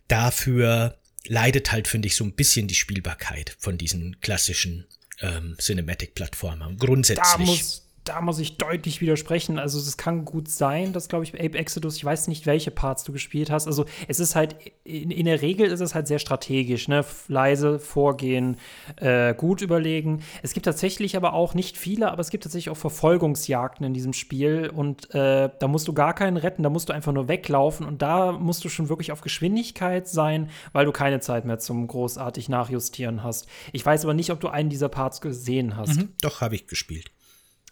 [0.08, 4.86] dafür leidet halt, finde ich, so ein bisschen die Spielbarkeit von diesen klassischen
[5.20, 6.76] ähm, Cinematic-Plattformen.
[6.76, 7.82] Grundsätzlich.
[8.04, 9.58] Da muss, ich deutlich widersprechen.
[9.58, 13.02] Also es kann gut sein, dass, glaube ich, Ape Exodus, ich weiß nicht, welche Parts
[13.04, 13.66] du gespielt hast.
[13.66, 17.04] Also es ist halt, in, in der Regel ist es halt sehr strategisch, ne?
[17.28, 18.58] Leise vorgehen,
[18.96, 20.22] äh, gut überlegen.
[20.42, 24.12] Es gibt tatsächlich aber auch nicht viele, aber es gibt tatsächlich auch Verfolgungsjagden in diesem
[24.12, 27.86] Spiel und äh, da musst du gar keinen retten, da musst du einfach nur weglaufen
[27.86, 31.86] und da musst du schon wirklich auf Geschwindigkeit sein, weil du keine Zeit mehr zum
[31.86, 33.48] großartig Nachjustieren hast.
[33.72, 35.96] Ich weiß aber nicht, ob du einen dieser Parts gesehen hast.
[35.96, 37.10] Mhm, doch, habe ich gespielt.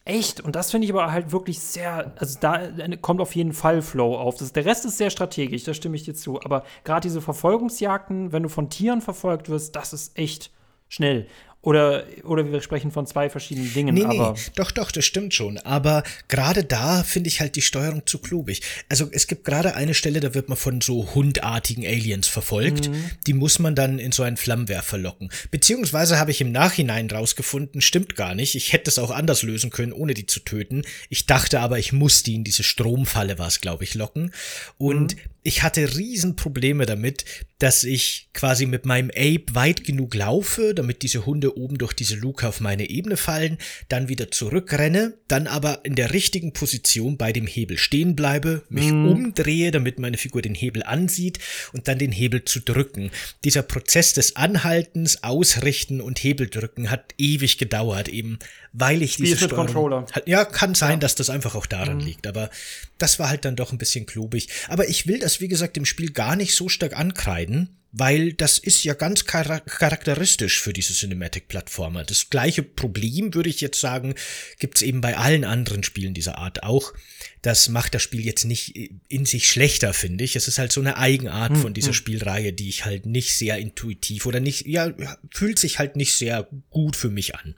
[0.04, 0.40] Echt?
[0.40, 2.60] Und das finde ich aber halt wirklich sehr, also da
[3.00, 4.36] kommt auf jeden Fall Flow auf.
[4.36, 6.42] Das, der Rest ist sehr strategisch, da stimme ich dir zu.
[6.42, 10.50] Aber gerade diese Verfolgungsjagden, wenn du von Tieren verfolgt wirst, das ist echt
[10.88, 11.28] schnell.
[11.64, 13.94] Oder, oder wir sprechen von zwei verschiedenen Dingen.
[13.94, 15.58] Nee, nee, doch, doch, das stimmt schon.
[15.58, 18.62] Aber gerade da finde ich halt die Steuerung zu klobig.
[18.88, 22.88] Also es gibt gerade eine Stelle, da wird man von so hundartigen Aliens verfolgt.
[22.88, 23.04] Mhm.
[23.28, 25.30] Die muss man dann in so einen Flammenwerfer locken.
[25.52, 28.56] Beziehungsweise habe ich im Nachhinein rausgefunden, stimmt gar nicht.
[28.56, 30.82] Ich hätte es auch anders lösen können, ohne die zu töten.
[31.10, 34.32] Ich dachte aber, ich muss die in diese Stromfalle, war es, glaube ich, locken.
[34.78, 37.24] Und mhm ich hatte Riesenprobleme damit,
[37.58, 42.16] dass ich quasi mit meinem Ape weit genug laufe, damit diese Hunde oben durch diese
[42.16, 47.32] Luke auf meine Ebene fallen, dann wieder zurückrenne, dann aber in der richtigen Position bei
[47.32, 49.06] dem Hebel stehen bleibe, mich mm.
[49.06, 51.38] umdrehe, damit meine Figur den Hebel ansieht
[51.72, 53.10] und dann den Hebel zu drücken.
[53.44, 58.38] Dieser Prozess des Anhaltens, Ausrichten und Hebeldrücken hat ewig gedauert, eben
[58.72, 60.06] weil ich diese Steuerung, Controller.
[60.26, 60.96] Ja, kann sein, ja.
[60.98, 62.04] dass das einfach auch daran mhm.
[62.04, 62.50] liegt, aber
[62.98, 64.48] das war halt dann doch ein bisschen klobig.
[64.68, 68.56] Aber ich will das, wie gesagt, im Spiel gar nicht so stark ankreiden, weil das
[68.56, 72.04] ist ja ganz charakteristisch für diese Cinematic-Plattformer.
[72.04, 74.14] Das gleiche Problem, würde ich jetzt sagen,
[74.58, 76.94] gibt's eben bei allen anderen Spielen dieser Art auch.
[77.42, 78.74] Das macht das Spiel jetzt nicht
[79.08, 80.36] in sich schlechter, finde ich.
[80.36, 81.94] Es ist halt so eine Eigenart hm, von dieser hm.
[81.94, 84.94] Spielreihe, die ich halt nicht sehr intuitiv oder nicht, ja,
[85.30, 87.56] fühlt sich halt nicht sehr gut für mich an.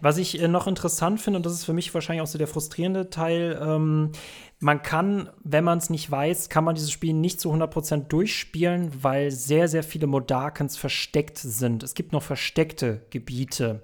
[0.00, 2.46] Was ich äh, noch interessant finde, und das ist für mich wahrscheinlich auch so der
[2.46, 4.12] frustrierende Teil, ähm,
[4.60, 8.92] man kann, wenn man es nicht weiß, kann man dieses Spiel nicht zu 100% durchspielen,
[9.02, 11.82] weil sehr, sehr viele Modakens versteckt sind.
[11.82, 13.82] Es gibt noch versteckte Gebiete.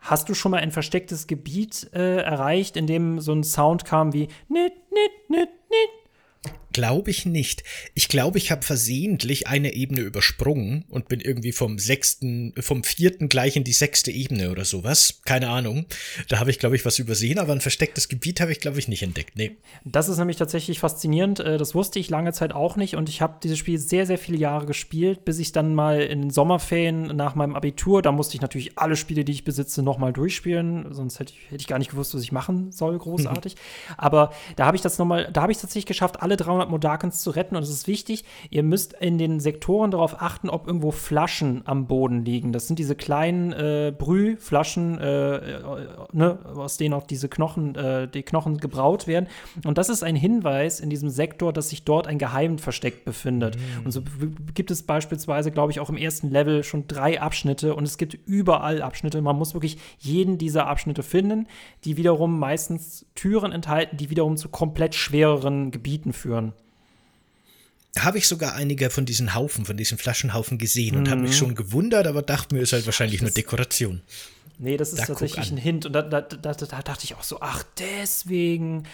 [0.00, 4.12] Hast du schon mal ein verstecktes Gebiet äh, erreicht, in dem so ein Sound kam
[4.12, 6.54] wie nit, nit, nit, nit?
[6.80, 7.62] Glaube ich nicht.
[7.92, 13.28] Ich glaube, ich habe versehentlich eine Ebene übersprungen und bin irgendwie vom sechsten, vom vierten
[13.28, 15.20] gleich in die sechste Ebene oder sowas.
[15.26, 15.84] Keine Ahnung.
[16.30, 18.88] Da habe ich, glaube ich, was übersehen, aber ein verstecktes Gebiet habe ich, glaube ich,
[18.88, 19.36] nicht entdeckt.
[19.36, 19.58] Nee.
[19.84, 21.40] Das ist nämlich tatsächlich faszinierend.
[21.40, 24.16] Äh, das wusste ich lange Zeit auch nicht und ich habe dieses Spiel sehr, sehr
[24.16, 28.36] viele Jahre gespielt, bis ich dann mal in den Sommerferien nach meinem Abitur, da musste
[28.36, 30.94] ich natürlich alle Spiele, die ich besitze, nochmal durchspielen.
[30.94, 33.56] Sonst hätte ich, hätte ich gar nicht gewusst, was ich machen soll, großartig.
[33.98, 37.30] aber da habe ich das nochmal, da habe ich tatsächlich geschafft, alle 300 Modakens zu
[37.30, 37.56] retten.
[37.56, 41.86] Und es ist wichtig, ihr müsst in den Sektoren darauf achten, ob irgendwo Flaschen am
[41.86, 42.52] Boden liegen.
[42.52, 45.62] Das sind diese kleinen äh, Brühflaschen, äh, äh,
[46.12, 49.26] ne, aus denen auch diese Knochen, äh, die Knochen gebraut werden.
[49.64, 53.56] Und das ist ein Hinweis in diesem Sektor, dass sich dort ein Geheim versteckt befindet.
[53.56, 53.86] Mhm.
[53.86, 54.02] Und so
[54.54, 58.14] gibt es beispielsweise, glaube ich, auch im ersten Level schon drei Abschnitte und es gibt
[58.26, 59.20] überall Abschnitte.
[59.20, 61.46] Man muss wirklich jeden dieser Abschnitte finden,
[61.84, 66.52] die wiederum meistens Türen enthalten, die wiederum zu komplett schwereren Gebieten führen
[67.98, 71.36] habe ich sogar einige von diesen Haufen, von diesen Flaschenhaufen gesehen und habe mich mhm.
[71.36, 74.00] schon gewundert, aber dachte mir, ist halt wahrscheinlich nur Dekoration.
[74.58, 75.86] Nee, das ist da tatsächlich ein Hint.
[75.86, 78.84] Und da, da, da, da, dachte ich auch so, ach, deswegen.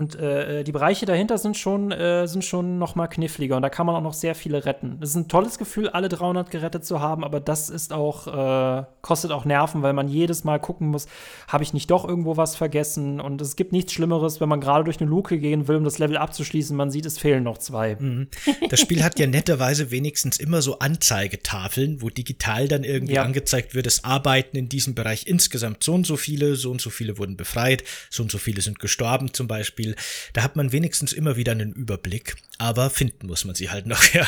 [0.00, 3.68] Und äh, die Bereiche dahinter sind schon, äh, sind schon noch mal kniffliger und da
[3.68, 4.98] kann man auch noch sehr viele retten.
[5.02, 8.84] Es ist ein tolles Gefühl, alle 300 gerettet zu haben, aber das ist auch, äh,
[9.02, 11.06] kostet auch Nerven, weil man jedes Mal gucken muss,
[11.48, 13.20] habe ich nicht doch irgendwo was vergessen?
[13.20, 15.98] Und es gibt nichts Schlimmeres, wenn man gerade durch eine Luke gehen will, um das
[15.98, 17.96] Level abzuschließen, man sieht, es fehlen noch zwei.
[18.00, 18.28] Mhm.
[18.70, 23.22] Das Spiel hat ja netterweise wenigstens immer so Anzeigetafeln, wo digital dann irgendwie ja.
[23.22, 26.88] angezeigt wird, das Arbeiten in diesem Bereich insgesamt so und so viele, so und so
[26.88, 29.89] viele wurden befreit, so und so viele sind gestorben zum Beispiel.
[29.90, 30.30] Spiel.
[30.32, 34.02] Da hat man wenigstens immer wieder einen Überblick, aber finden muss man sie halt noch,
[34.12, 34.26] ja.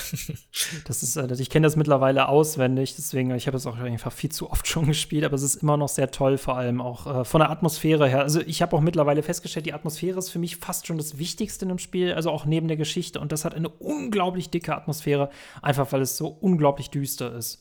[0.85, 4.31] Das ist, äh, ich kenne das mittlerweile auswendig, deswegen, ich habe es auch einfach viel
[4.31, 7.25] zu oft schon gespielt, aber es ist immer noch sehr toll, vor allem auch äh,
[7.25, 8.21] von der Atmosphäre her.
[8.21, 11.67] Also ich habe auch mittlerweile festgestellt, die Atmosphäre ist für mich fast schon das Wichtigste
[11.67, 15.91] im Spiel, also auch neben der Geschichte und das hat eine unglaublich dicke Atmosphäre, einfach
[15.93, 17.61] weil es so unglaublich düster ist.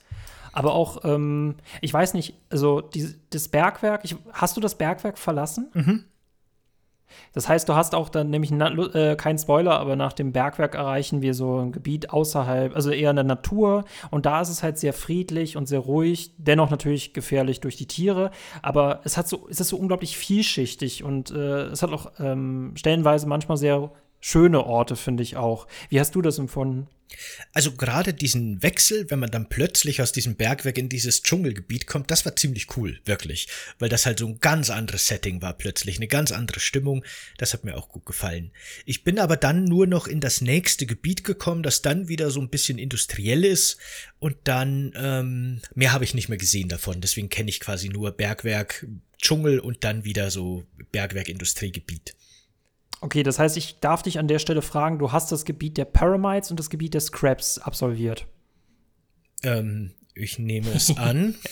[0.53, 5.17] Aber auch, ähm, ich weiß nicht, also die, das Bergwerk, ich, hast du das Bergwerk
[5.17, 5.69] verlassen?
[5.73, 6.03] Mhm.
[7.34, 11.21] Das heißt, du hast auch dann nämlich äh, kein Spoiler, aber nach dem Bergwerk erreichen
[11.21, 13.86] wir so ein Gebiet außerhalb, also eher in der Natur.
[14.10, 17.88] Und da ist es halt sehr friedlich und sehr ruhig, dennoch natürlich gefährlich durch die
[17.88, 18.32] Tiere.
[18.62, 22.74] Aber es hat so, es ist so unglaublich vielschichtig und äh, es hat auch ähm,
[22.76, 25.67] stellenweise manchmal sehr schöne Orte, finde ich auch.
[25.89, 26.88] Wie hast du das empfunden?
[27.53, 32.12] Also gerade diesen Wechsel, wenn man dann plötzlich aus diesem Bergwerk in dieses Dschungelgebiet kommt,
[32.12, 33.47] das war ziemlich cool, wirklich.
[33.79, 37.03] Weil das halt so ein ganz anderes Setting war plötzlich, eine ganz andere Stimmung.
[37.38, 38.51] Das hat mir auch gut gefallen.
[38.86, 42.39] Ich bin aber dann nur noch in das nächste Gebiet gekommen, das dann wieder so
[42.39, 43.77] ein bisschen industriell ist.
[44.19, 47.01] Und dann, ähm, mehr habe ich nicht mehr gesehen davon.
[47.01, 48.86] Deswegen kenne ich quasi nur Bergwerk,
[49.21, 52.15] Dschungel und dann wieder so Bergwerk, Industriegebiet.
[53.01, 55.85] Okay, das heißt, ich darf dich an der Stelle fragen, du hast das Gebiet der
[55.85, 58.27] Paramites und das Gebiet der Scraps absolviert.
[59.43, 61.35] Ähm, ich nehme es an.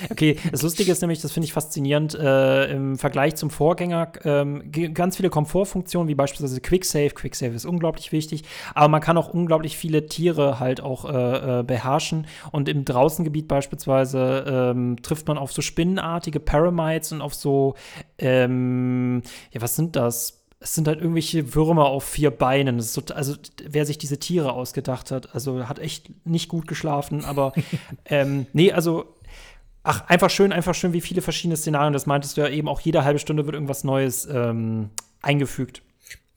[0.10, 4.70] Okay, das Lustige ist nämlich, das finde ich faszinierend, äh, im Vergleich zum Vorgänger, ähm,
[4.92, 7.10] ganz viele Komfortfunktionen, wie beispielsweise Quicksave.
[7.10, 8.44] Quicksave ist unglaublich wichtig,
[8.74, 12.26] aber man kann auch unglaublich viele Tiere halt auch äh, äh, beherrschen.
[12.52, 17.74] Und im Draußengebiet beispielsweise ähm, trifft man auf so spinnenartige Paramites und auf so,
[18.18, 20.35] ähm, ja, was sind das?
[20.58, 22.80] Es sind halt irgendwelche Würmer auf vier Beinen.
[22.80, 27.52] So, also, wer sich diese Tiere ausgedacht hat, also hat echt nicht gut geschlafen, aber
[28.06, 29.14] ähm, nee, also
[29.82, 32.80] ach, einfach schön, einfach schön, wie viele verschiedene Szenarien, das meintest du ja eben, auch
[32.80, 34.90] jede halbe Stunde wird irgendwas Neues ähm,
[35.22, 35.82] eingefügt.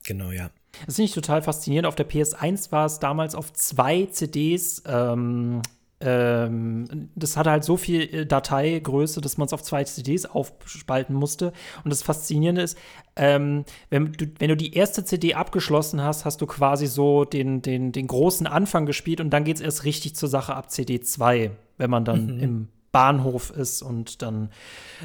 [0.06, 0.50] Genau, ja.
[0.86, 1.88] Das finde ich total faszinierend.
[1.88, 5.62] Auf der PS1 war es damals auf zwei CDs ähm,
[6.02, 11.14] ähm, das hatte halt so viel äh, Dateigröße, dass man es auf zwei CDs aufspalten
[11.16, 11.52] musste.
[11.84, 12.78] Und das Faszinierende ist,
[13.18, 17.62] ähm, wenn, du, wenn du die erste CD abgeschlossen hast, hast du quasi so den,
[17.62, 21.02] den, den großen Anfang gespielt und dann geht es erst richtig zur Sache ab CD
[21.02, 22.44] 2, wenn man dann mhm.
[22.44, 24.50] im Bahnhof ist und dann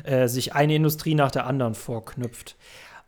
[0.05, 2.57] äh, sich eine Industrie nach der anderen vorknüpft.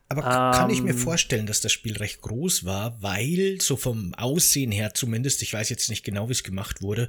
[0.08, 0.98] Aber kann ich mir ähm.
[0.98, 5.68] vorstellen, dass das Spiel recht groß war, weil so vom Aussehen her zumindest, ich weiß
[5.68, 7.08] jetzt nicht genau, wie es gemacht wurde,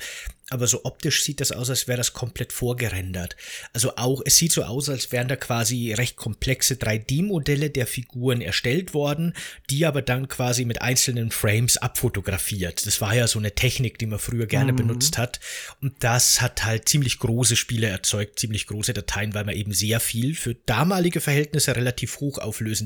[0.50, 3.36] aber so optisch sieht das aus, als wäre das komplett vorgerendert.
[3.74, 8.40] Also auch, es sieht so aus, als wären da quasi recht komplexe 3D-Modelle der Figuren
[8.40, 9.34] erstellt worden,
[9.70, 12.86] die aber dann quasi mit einzelnen Frames abfotografiert.
[12.86, 14.78] Das war ja so eine Technik, die man früher gerne mhm.
[14.78, 15.42] benutzt hat.
[15.82, 20.00] Und das hat halt ziemlich große Spiele erzeugt, ziemlich große Dateien, weil man eben sehr
[20.00, 22.22] viel für damalige Verhältnisse relativ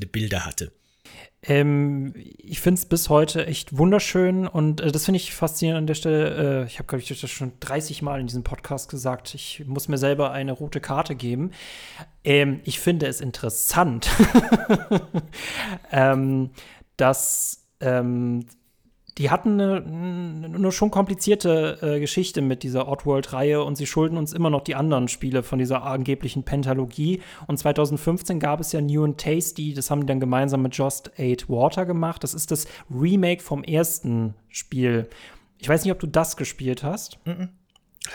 [0.01, 0.71] hochauflösende Bilder hatte.
[1.43, 5.87] Ähm, ich finde es bis heute echt wunderschön und äh, das finde ich faszinierend an
[5.87, 6.61] der Stelle.
[6.61, 9.33] Äh, ich habe, glaube ich, das schon 30 Mal in diesem Podcast gesagt.
[9.33, 11.51] Ich muss mir selber eine rote Karte geben.
[12.23, 14.07] Ähm, ich finde es interessant,
[15.91, 16.51] ähm,
[16.95, 18.45] dass ähm,
[19.17, 19.83] die hatten eine,
[20.45, 24.75] eine schon komplizierte äh, Geschichte mit dieser Oddworld-Reihe und sie schulden uns immer noch die
[24.75, 27.21] anderen Spiele von dieser angeblichen Pentalogie.
[27.47, 31.11] Und 2015 gab es ja New and Tasty, das haben die dann gemeinsam mit Just
[31.19, 32.23] Eight Water gemacht.
[32.23, 35.09] Das ist das Remake vom ersten Spiel.
[35.59, 37.19] Ich weiß nicht, ob du das gespielt hast.
[37.25, 37.49] Mm -mm.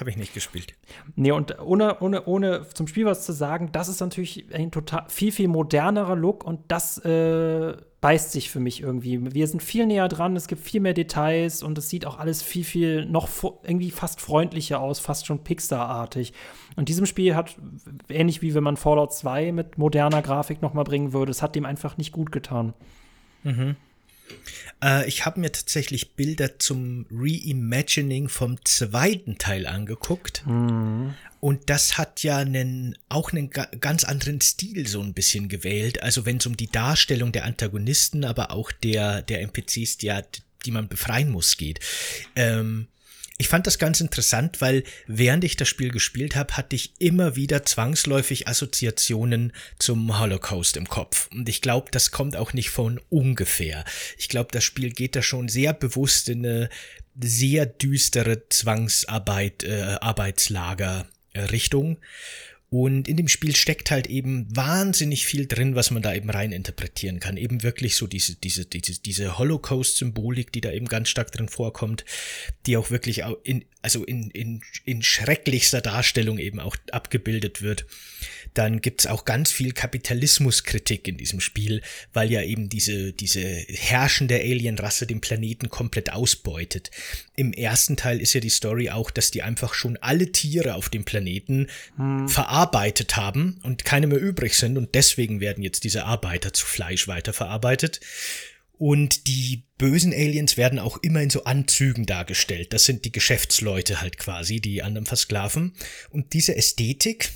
[0.01, 0.75] Habe ich nicht gespielt.
[1.15, 5.05] Nee, und ohne, ohne, ohne zum Spiel was zu sagen, das ist natürlich ein total
[5.09, 9.35] viel, viel modernerer Look und das äh, beißt sich für mich irgendwie.
[9.35, 12.43] Wir sind viel näher dran, es gibt viel mehr Details und es sieht auch alles
[12.43, 13.29] viel, viel noch
[13.63, 16.33] irgendwie fast freundlicher aus, fast schon Pixar-artig.
[16.77, 17.57] Und diesem Spiel hat,
[18.09, 21.57] ähnlich wie wenn man Fallout 2 mit moderner Grafik noch mal bringen würde, es hat
[21.57, 22.75] dem einfach nicht gut getan.
[23.43, 23.77] Mhm.
[24.83, 30.43] Äh, ich habe mir tatsächlich Bilder zum Reimagining vom zweiten Teil angeguckt.
[30.47, 31.15] Mhm.
[31.41, 36.03] Und das hat ja einen, auch einen ganz anderen Stil so ein bisschen gewählt.
[36.03, 40.13] Also wenn es um die Darstellung der Antagonisten, aber auch der, der NPCs, die,
[40.65, 41.81] die man befreien muss, geht.
[42.35, 42.89] Ähm,
[43.39, 47.37] ich fand das ganz interessant, weil während ich das Spiel gespielt habe, hatte ich immer
[47.37, 51.29] wieder zwangsläufig Assoziationen zum Holocaust im Kopf.
[51.33, 53.85] Und ich glaube, das kommt auch nicht von ungefähr.
[54.17, 56.69] Ich glaube, das Spiel geht da schon sehr bewusst in eine
[57.21, 61.99] sehr düstere Zwangsarbeit, äh, Arbeitslager Richtung.
[62.69, 66.51] Und in dem Spiel steckt halt eben wahnsinnig viel drin, was man da eben rein
[66.51, 67.37] interpretieren kann.
[67.37, 72.05] Eben wirklich so diese, diese, diese, diese Holocaust-Symbolik, die da eben ganz stark drin vorkommt,
[72.67, 77.87] die auch wirklich in, also in, in, in schrecklichster Darstellung eben auch abgebildet wird.
[78.57, 81.83] Dann gibt's auch ganz viel Kapitalismuskritik in diesem Spiel,
[82.15, 86.91] weil ja eben diese, diese herrschende Alienrasse den Planeten komplett ausbeutet.
[87.35, 90.89] Im ersten Teil ist ja die Story auch, dass die einfach schon alle Tiere auf
[90.89, 91.67] dem Planeten
[91.97, 92.31] hm.
[92.31, 97.09] verarbeitet haben und keine mehr übrig sind und deswegen werden jetzt diese Arbeiter zu Fleisch
[97.09, 98.01] weiterverarbeitet.
[98.79, 102.73] Und die bösen Aliens werden auch immer in so Anzügen dargestellt.
[102.73, 105.75] Das sind die Geschäftsleute halt quasi, die anderen versklaven.
[106.11, 107.31] Und diese Ästhetik,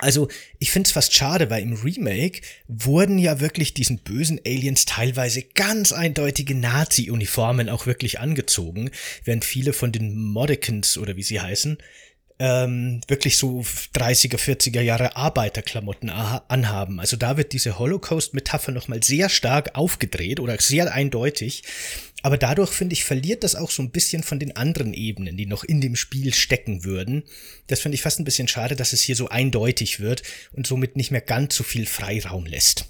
[0.00, 5.42] also, ich find's fast schade, weil im Remake wurden ja wirklich diesen bösen Aliens teilweise
[5.42, 8.90] ganz eindeutige Nazi-Uniformen auch wirklich angezogen,
[9.24, 11.78] während viele von den Modicans oder wie sie heißen,
[12.40, 16.98] ähm, wirklich so 30er, 40er Jahre Arbeiterklamotten anhaben.
[16.98, 21.64] Also da wird diese Holocaust-Metapher nochmal sehr stark aufgedreht oder sehr eindeutig.
[22.22, 25.46] Aber dadurch, finde ich, verliert das auch so ein bisschen von den anderen Ebenen, die
[25.46, 27.24] noch in dem Spiel stecken würden.
[27.66, 30.96] Das finde ich fast ein bisschen schade, dass es hier so eindeutig wird und somit
[30.96, 32.86] nicht mehr ganz so viel Freiraum lässt.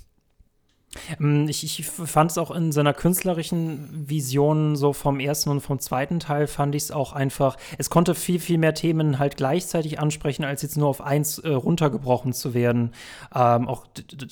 [1.20, 5.78] Ähm, ich, ich fand es auch in seiner künstlerischen Vision so vom ersten und vom
[5.78, 9.98] zweiten Teil fand ich es auch einfach, es konnte viel, viel mehr Themen halt gleichzeitig
[9.98, 12.92] ansprechen, als jetzt nur auf eins äh, runtergebrochen zu werden.
[13.34, 13.86] Ähm, auch,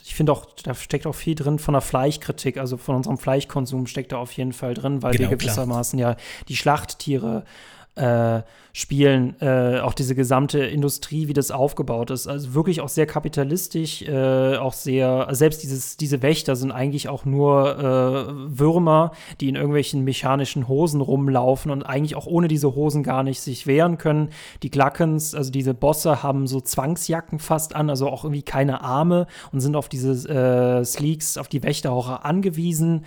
[0.04, 3.86] ich finde auch, da steckt auch viel drin von der Fleischkritik, also von unserem Fleischkonsum
[3.86, 6.12] steckt da auf jeden Fall drin, weil genau, wir gewissermaßen klar.
[6.12, 6.16] ja
[6.48, 7.44] die Schlachttiere
[7.98, 12.28] äh, spielen, äh, auch diese gesamte Industrie, wie das aufgebaut ist.
[12.28, 17.24] Also wirklich auch sehr kapitalistisch, äh, auch sehr, selbst dieses, diese Wächter sind eigentlich auch
[17.24, 23.02] nur äh, Würmer, die in irgendwelchen mechanischen Hosen rumlaufen und eigentlich auch ohne diese Hosen
[23.02, 24.28] gar nicht sich wehren können.
[24.62, 29.26] Die Glackens, also diese Bosse, haben so Zwangsjacken fast an, also auch irgendwie keine Arme
[29.50, 33.04] und sind auf diese äh, Sleeks, auf die Wächter auch angewiesen.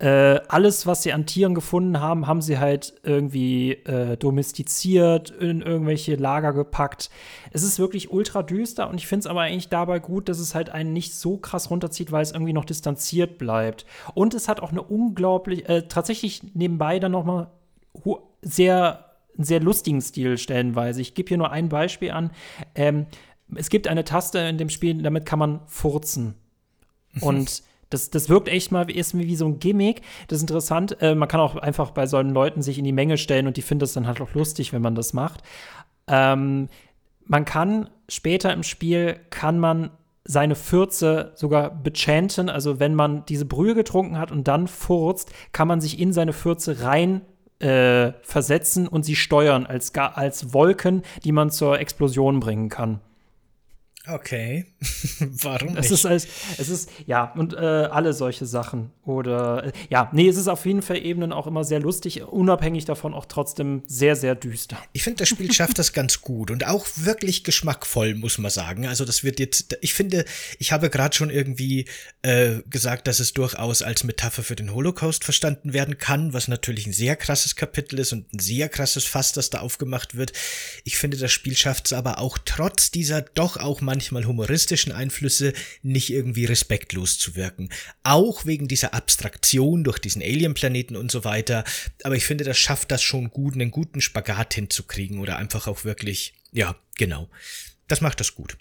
[0.00, 5.60] Äh, alles, was sie an Tieren gefunden haben, haben sie halt irgendwie äh, domestiziert, in
[5.60, 7.10] irgendwelche Lager gepackt.
[7.50, 10.54] Es ist wirklich ultra düster und ich finde es aber eigentlich dabei gut, dass es
[10.54, 13.86] halt einen nicht so krass runterzieht, weil es irgendwie noch distanziert bleibt.
[14.14, 17.50] Und es hat auch eine unglaublich, äh, tatsächlich nebenbei dann noch mal
[18.40, 19.04] sehr,
[19.36, 21.00] sehr lustigen Stil stellenweise.
[21.00, 22.30] Ich gebe hier nur ein Beispiel an.
[22.76, 23.06] Ähm,
[23.56, 26.34] es gibt eine Taste in dem Spiel, damit kann man furzen.
[27.20, 30.02] Und das, das wirkt echt mal erst wie so ein Gimmick.
[30.28, 31.00] Das ist interessant.
[31.00, 33.62] Äh, man kann auch einfach bei solchen Leuten sich in die Menge stellen und die
[33.62, 35.42] finden das dann halt auch lustig, wenn man das macht.
[36.06, 36.68] Ähm,
[37.24, 39.90] man kann später im Spiel kann man
[40.24, 42.50] seine Fürze sogar bechanten.
[42.50, 46.34] Also wenn man diese Brühe getrunken hat und dann furzt, kann man sich in seine
[46.34, 47.22] Fürze rein
[47.60, 53.00] äh, versetzen und sie steuern als, als Wolken, die man zur Explosion bringen kann.
[54.10, 54.64] Okay.
[55.20, 55.84] Warum nicht?
[55.84, 58.90] Es ist, als, es ist, ja, und äh, alle solche Sachen.
[59.04, 62.86] Oder, äh, ja, nee, es ist auf jeden Fall Ebenen auch immer sehr lustig, unabhängig
[62.86, 64.78] davon auch trotzdem sehr, sehr düster.
[64.92, 68.86] Ich finde, das Spiel schafft das ganz gut und auch wirklich geschmackvoll, muss man sagen.
[68.86, 70.24] Also, das wird jetzt, ich finde,
[70.58, 71.86] ich habe gerade schon irgendwie
[72.22, 76.86] äh, gesagt, dass es durchaus als Metapher für den Holocaust verstanden werden kann, was natürlich
[76.86, 80.32] ein sehr krasses Kapitel ist und ein sehr krasses Fass, das da aufgemacht wird.
[80.84, 84.92] Ich finde, das Spiel schafft es aber auch trotz dieser doch auch man manchmal humoristischen
[84.92, 87.68] Einflüsse nicht irgendwie respektlos zu wirken.
[88.04, 91.64] Auch wegen dieser Abstraktion durch diesen Alien-Planeten und so weiter.
[92.04, 95.84] Aber ich finde, das schafft das schon gut, einen guten Spagat hinzukriegen oder einfach auch
[95.84, 97.28] wirklich, ja, genau.
[97.88, 98.56] Das macht das gut.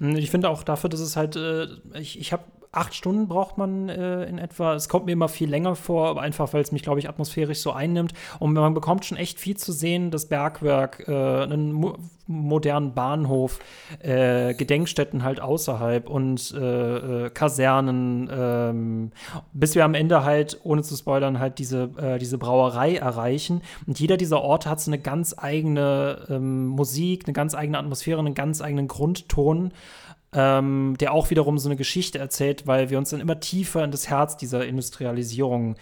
[0.00, 3.90] Ich finde auch dafür, dass es halt, äh, ich, ich habe acht Stunden braucht man
[3.90, 4.74] äh, in etwa.
[4.74, 7.72] Es kommt mir immer viel länger vor, einfach weil es mich, glaube ich, atmosphärisch so
[7.72, 8.14] einnimmt.
[8.38, 10.10] Und man bekommt schon echt viel zu sehen.
[10.10, 11.96] Das Bergwerk, äh, einen mo
[12.28, 13.58] modernen Bahnhof,
[13.98, 19.10] äh, Gedenkstätten halt außerhalb und äh, äh, Kasernen, ähm,
[19.52, 23.60] bis wir am Ende halt, ohne zu spoilern, halt diese, äh, diese Brauerei erreichen.
[23.86, 28.20] Und jeder dieser Orte hat so eine ganz eigene ähm, Musik, eine ganz eigene Atmosphäre,
[28.20, 29.72] einen ganz eigenen Grundton
[30.34, 33.90] ähm, der auch wiederum so eine Geschichte erzählt, weil wir uns dann immer tiefer in
[33.90, 35.76] das Herz dieser Industrialisierung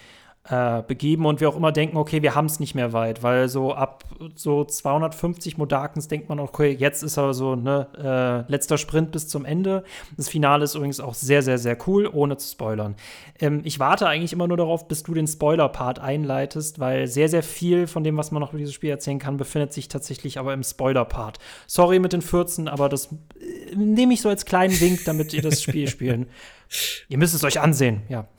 [0.49, 3.49] äh, begeben und wir auch immer denken, okay, wir haben es nicht mehr weit, weil
[3.49, 8.79] so ab so 250 Modakens denkt man, okay, jetzt ist er so, ne, äh, letzter
[8.79, 9.85] Sprint bis zum Ende.
[10.17, 12.97] Das Finale ist übrigens auch sehr, sehr, sehr cool, ohne zu spoilern.
[13.39, 17.43] Ähm, ich warte eigentlich immer nur darauf, bis du den Spoiler-Part einleitest, weil sehr, sehr
[17.43, 20.55] viel von dem, was man noch über dieses Spiel erzählen kann, befindet sich tatsächlich aber
[20.55, 21.39] im Spoiler-Part.
[21.67, 25.43] Sorry mit den 14, aber das äh, nehme ich so als kleinen Wink, damit ihr
[25.43, 26.27] das Spiel spielen.
[27.09, 28.27] Ihr müsst es euch ansehen, ja.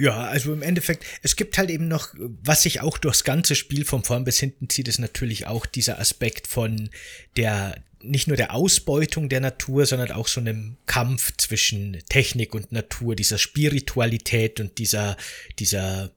[0.00, 3.84] Ja, also im Endeffekt, es gibt halt eben noch, was sich auch durchs ganze Spiel
[3.84, 6.88] von vorn bis hinten zieht, ist natürlich auch dieser Aspekt von
[7.36, 12.72] der, nicht nur der Ausbeutung der Natur, sondern auch so einem Kampf zwischen Technik und
[12.72, 15.18] Natur, dieser Spiritualität und dieser,
[15.58, 16.10] dieser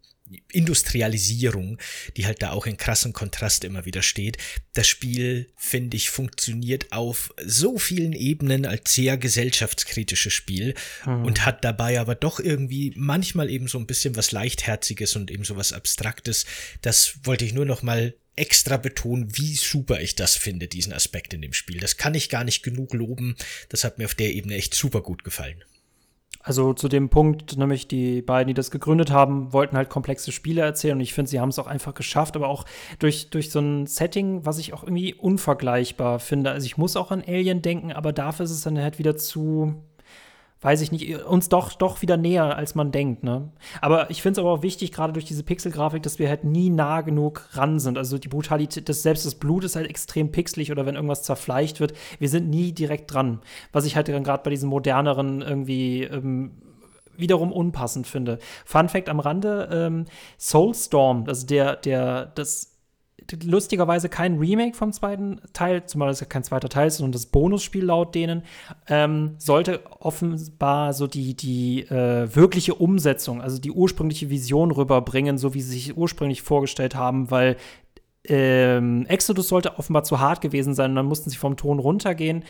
[0.52, 1.78] Industrialisierung,
[2.18, 4.38] die halt da auch in krassem Kontrast immer wieder steht.
[4.74, 10.74] Das Spiel, finde ich, funktioniert auf so vielen Ebenen als sehr gesellschaftskritisches Spiel
[11.06, 11.26] mhm.
[11.26, 15.44] und hat dabei aber doch irgendwie manchmal eben so ein bisschen was Leichtherziges und eben
[15.44, 16.46] so was Abstraktes.
[16.82, 21.34] Das wollte ich nur noch mal extra betonen, wie super ich das finde, diesen Aspekt
[21.34, 21.80] in dem Spiel.
[21.80, 23.36] Das kann ich gar nicht genug loben.
[23.70, 25.64] Das hat mir auf der Ebene echt super gut gefallen.
[26.46, 30.62] Also zu dem Punkt, nämlich die beiden, die das gegründet haben, wollten halt komplexe Spiele
[30.62, 32.66] erzählen und ich finde, sie haben es auch einfach geschafft, aber auch
[33.00, 36.52] durch, durch so ein Setting, was ich auch irgendwie unvergleichbar finde.
[36.52, 39.76] Also ich muss auch an Alien denken, aber dafür ist es dann halt wieder zu,
[40.64, 43.24] weiß ich nicht, uns doch, doch wieder näher, als man denkt.
[43.24, 43.50] Ne?
[43.82, 46.70] Aber ich finde es aber auch wichtig, gerade durch diese Pixelgrafik, dass wir halt nie
[46.70, 47.98] nah genug ran sind.
[47.98, 51.80] Also die Brutalität, das, selbst das Blut ist halt extrem pixelig oder wenn irgendwas zerfleischt
[51.80, 53.42] wird, wir sind nie direkt dran.
[53.72, 56.52] Was ich halt dann gerade bei diesen moderneren irgendwie ähm,
[57.18, 58.40] wiederum unpassend finde.
[58.66, 60.06] Fun Fact am Rande: ähm,
[60.38, 62.73] Soulstorm, also der, der, das
[63.44, 67.28] lustigerweise kein Remake vom zweiten Teil, zumal es ja kein zweiter Teil ist, sondern das
[67.28, 68.44] Bonusspiel laut denen,
[68.88, 75.54] ähm, sollte offenbar so die, die äh, wirkliche Umsetzung, also die ursprüngliche Vision rüberbringen, so
[75.54, 77.58] wie sie sich ursprünglich vorgestellt haben, weil
[78.26, 82.44] ähm, Exodus sollte offenbar zu hart gewesen sein und dann mussten sie vom Ton runtergehen.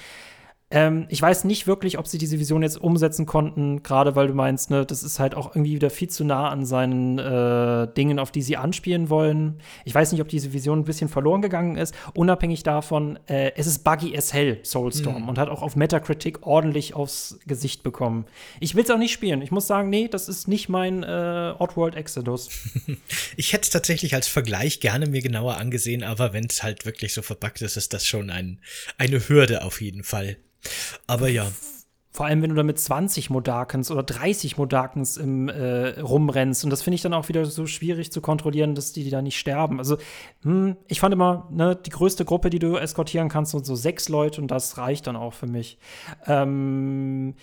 [0.74, 4.34] Ähm, ich weiß nicht wirklich, ob sie diese Vision jetzt umsetzen konnten, gerade weil du
[4.34, 8.18] meinst, ne, das ist halt auch irgendwie wieder viel zu nah an seinen äh, Dingen,
[8.18, 9.62] auf die sie anspielen wollen.
[9.86, 11.94] Ich weiß nicht, ob diese Vision ein bisschen verloren gegangen ist.
[12.16, 15.30] Unabhängig davon, äh, es ist buggy as hell, Soulstorm, mhm.
[15.30, 18.26] und hat auch auf Metacritic ordentlich aufs Gesicht bekommen.
[18.60, 19.44] Ich will es auch nicht spielen.
[19.44, 22.50] Ich muss sagen, nee, das ist nicht mein äh, Oddworld Exodus.
[23.38, 27.14] ich hätte es tatsächlich als Vergleich gerne mir genauer angesehen, aber wenn es halt wirklich
[27.14, 28.60] so verbuggt ist, ist das schon ein,
[28.98, 30.38] eine Hürde auf jeden Fall.
[31.08, 31.48] Aber ja.
[32.12, 36.64] Vor allem, wenn du da mit 20 Modakens oder 30 Modakens im äh, rumrennst.
[36.64, 39.24] Und das finde ich dann auch wieder so schwierig zu kontrollieren, dass die, die da
[39.24, 39.80] nicht sterben.
[39.80, 39.98] Also,
[40.44, 44.10] hm, ich fand immer, ne, die größte Gruppe, die du eskortieren kannst, sind so sechs
[44.10, 45.80] Leute und das reicht dann auch für mich.
[46.28, 47.34] Ähm,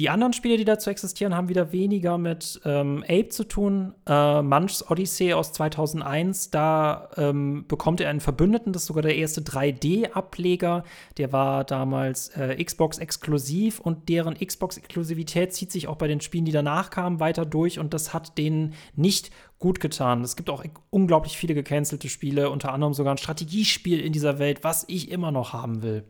[0.00, 3.94] die anderen Spiele, die dazu existieren, haben wieder weniger mit ähm, Ape zu tun.
[4.08, 9.14] Äh, Munchs Odyssey aus 2001, da ähm, bekommt er einen Verbündeten, das ist sogar der
[9.14, 10.82] erste 3D-Ableger.
[11.16, 16.50] Der war damals äh, Xbox-exklusiv und deren Xbox-Exklusivität zieht sich auch bei den Spielen, die
[16.50, 19.30] danach kamen, weiter durch und das hat denen nicht
[19.60, 20.22] gut getan.
[20.22, 24.64] Es gibt auch unglaublich viele gecancelte Spiele, unter anderem sogar ein Strategiespiel in dieser Welt,
[24.64, 26.02] was ich immer noch haben will.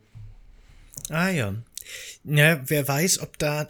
[1.11, 1.53] Ah ja,
[2.25, 3.69] ja, wer weiß, ob da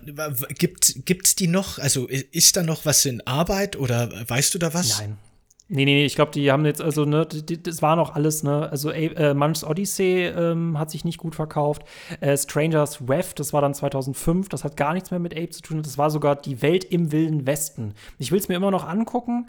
[0.59, 1.79] gibt gibt's die noch?
[1.79, 5.01] Also ist da noch was in Arbeit oder weißt du da was?
[5.01, 5.19] Nein.
[5.69, 8.91] Nee, nee, ich glaube, die haben jetzt, also, ne, das war noch alles, ne, also
[8.91, 11.83] äh, Munch's Odyssey ähm, hat sich nicht gut verkauft.
[12.21, 15.63] Äh, Strangers Wrath, das war dann 2005, das hat gar nichts mehr mit Ape zu
[15.63, 17.95] tun, das war sogar die Welt im Wilden Westen.
[18.19, 19.49] Ich will es mir immer noch angucken.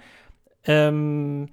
[0.63, 1.49] Ähm,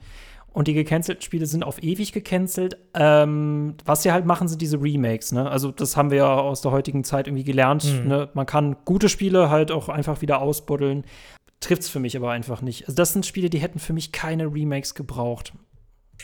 [0.53, 2.77] und die gecancelten Spiele sind auf ewig gecancelt.
[2.95, 5.33] Ähm, was sie halt machen, sind diese Remakes.
[5.33, 5.51] Ne?
[5.51, 7.85] Also, das haben wir ja aus der heutigen Zeit irgendwie gelernt.
[7.85, 8.09] Mhm.
[8.09, 8.29] Ne?
[8.35, 11.05] Man kann gute Spiele halt auch einfach wieder ausbuddeln.
[11.61, 12.83] Trifft's für mich aber einfach nicht.
[12.83, 15.53] Also, das sind Spiele, die hätten für mich keine Remakes gebraucht.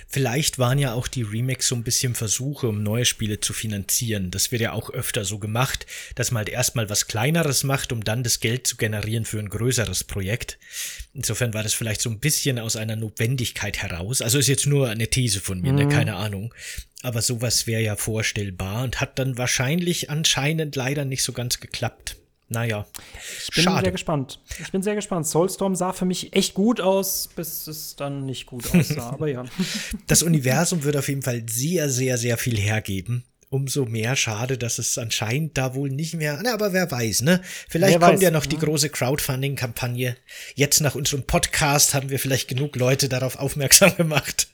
[0.06, 4.30] Vielleicht waren ja auch die Remakes so ein bisschen Versuche, um neue Spiele zu finanzieren.
[4.30, 8.04] Das wird ja auch öfter so gemacht, dass man halt erstmal was Kleineres macht, um
[8.04, 10.58] dann das Geld zu generieren für ein größeres Projekt.
[11.14, 14.22] Insofern war das vielleicht so ein bisschen aus einer Notwendigkeit heraus.
[14.22, 15.84] Also ist jetzt nur eine These von mir, ne?
[15.84, 15.88] mhm.
[15.88, 15.94] ne?
[15.94, 16.54] keine Ahnung.
[17.02, 22.16] Aber sowas wäre ja vorstellbar und hat dann wahrscheinlich anscheinend leider nicht so ganz geklappt.
[22.50, 22.86] Naja.
[23.42, 23.82] Ich bin schade.
[23.84, 24.40] sehr gespannt.
[24.60, 25.26] Ich bin sehr gespannt.
[25.26, 29.10] Soulstorm sah für mich echt gut aus, bis es dann nicht gut aussah.
[29.10, 29.44] aber ja.
[30.06, 33.24] Das Universum wird auf jeden Fall sehr, sehr, sehr viel hergeben.
[33.50, 36.38] Umso mehr schade, dass es anscheinend da wohl nicht mehr.
[36.42, 37.40] Na, aber wer weiß, ne?
[37.68, 38.48] Vielleicht wer kommt weiß, ja noch ne?
[38.50, 40.16] die große Crowdfunding-Kampagne.
[40.54, 44.48] Jetzt nach unserem Podcast haben wir vielleicht genug Leute darauf aufmerksam gemacht,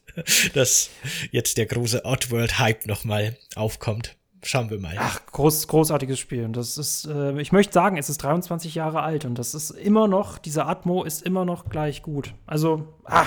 [0.54, 0.90] dass
[1.32, 4.16] jetzt der große Oddworld-Hype nochmal aufkommt.
[4.44, 4.94] Schauen wir mal.
[4.98, 6.44] Ach, groß, großartiges Spiel.
[6.44, 9.70] Und das ist, äh, ich möchte sagen, es ist 23 Jahre alt und das ist
[9.70, 12.34] immer noch, diese Atmo ist immer noch gleich gut.
[12.46, 13.26] Also, ah,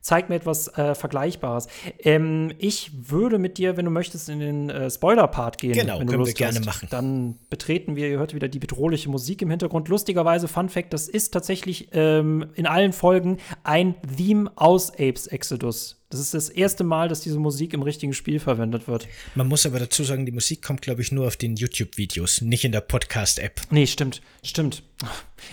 [0.00, 1.68] zeig mir etwas äh, Vergleichbares.
[2.00, 5.72] Ähm, ich würde mit dir, wenn du möchtest, in den äh, Spoiler-Part gehen.
[5.72, 6.66] Genau, wenn du können wir gerne hast.
[6.66, 6.88] machen.
[6.90, 9.88] Dann betreten wir, ihr hört wieder die bedrohliche Musik im Hintergrund.
[9.88, 15.99] Lustigerweise, Fun Fact, das ist tatsächlich ähm, in allen Folgen ein Theme aus Apes Exodus.
[16.10, 19.06] Das ist das erste Mal, dass diese Musik im richtigen Spiel verwendet wird.
[19.36, 22.64] Man muss aber dazu sagen, die Musik kommt, glaube ich, nur auf den YouTube-Videos, nicht
[22.64, 23.60] in der Podcast-App.
[23.70, 24.82] Nee, stimmt, stimmt.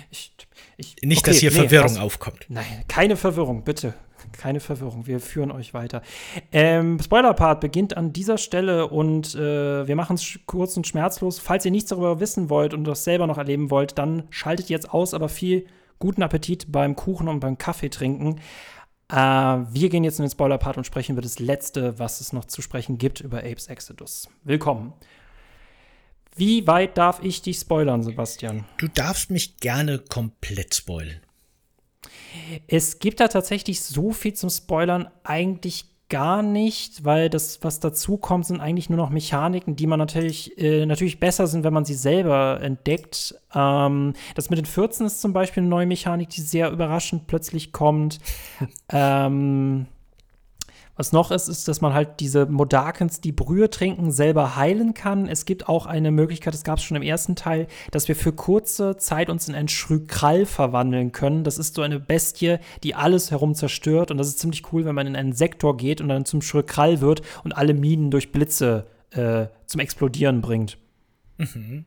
[0.10, 0.34] Ich,
[0.78, 2.48] ich, nicht, okay, dass hier nee, Verwirrung was, aufkommt.
[2.50, 3.94] Nein, keine Verwirrung, bitte
[4.32, 6.02] keine Verwirrung, wir führen euch weiter.
[6.52, 11.40] Ähm, Spoiler-Part beginnt an dieser Stelle und äh, wir machen es kurz und schmerzlos.
[11.40, 14.92] Falls ihr nichts darüber wissen wollt und das selber noch erleben wollt, dann schaltet jetzt
[14.92, 15.66] aus, aber viel
[16.00, 18.40] guten Appetit beim Kuchen und beim Kaffee trinken.
[19.10, 22.46] Äh, wir gehen jetzt in den Spoiler-Part und sprechen über das Letzte, was es noch
[22.46, 24.28] zu sprechen gibt über Apes Exodus.
[24.44, 24.94] Willkommen.
[26.36, 28.66] Wie weit darf ich dich spoilern, Sebastian?
[28.78, 31.22] Du darfst mich gerne komplett spoilern.
[32.68, 38.18] Es gibt da tatsächlich so viel zum Spoilern eigentlich gar nicht, weil das, was dazu
[38.18, 41.86] kommt, sind eigentlich nur noch Mechaniken, die man natürlich, äh, natürlich besser sind, wenn man
[41.86, 43.36] sie selber entdeckt.
[43.54, 47.72] Ähm, das mit den 14 ist zum Beispiel eine neue Mechanik, die sehr überraschend plötzlich
[47.74, 48.20] kommt.
[48.90, 49.88] ähm,
[50.98, 55.28] was noch ist, ist, dass man halt diese Modakens, die Brühe trinken, selber heilen kann.
[55.28, 58.34] Es gibt auch eine Möglichkeit, das gab es schon im ersten Teil, dass wir für
[58.34, 61.44] kurze Zeit uns in einen Schrykrall verwandeln können.
[61.44, 64.12] Das ist so eine Bestie, die alles herum zerstört.
[64.12, 67.00] Und das ist ziemlich cool, wenn man in einen Sektor geht und dann zum Schrykrall
[67.00, 70.78] wird und alle Minen durch Blitze äh, zum Explodieren bringt.
[71.38, 71.86] Mhm.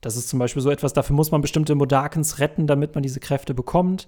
[0.00, 3.18] Das ist zum Beispiel so etwas, dafür muss man bestimmte Modakens retten, damit man diese
[3.18, 4.06] Kräfte bekommt.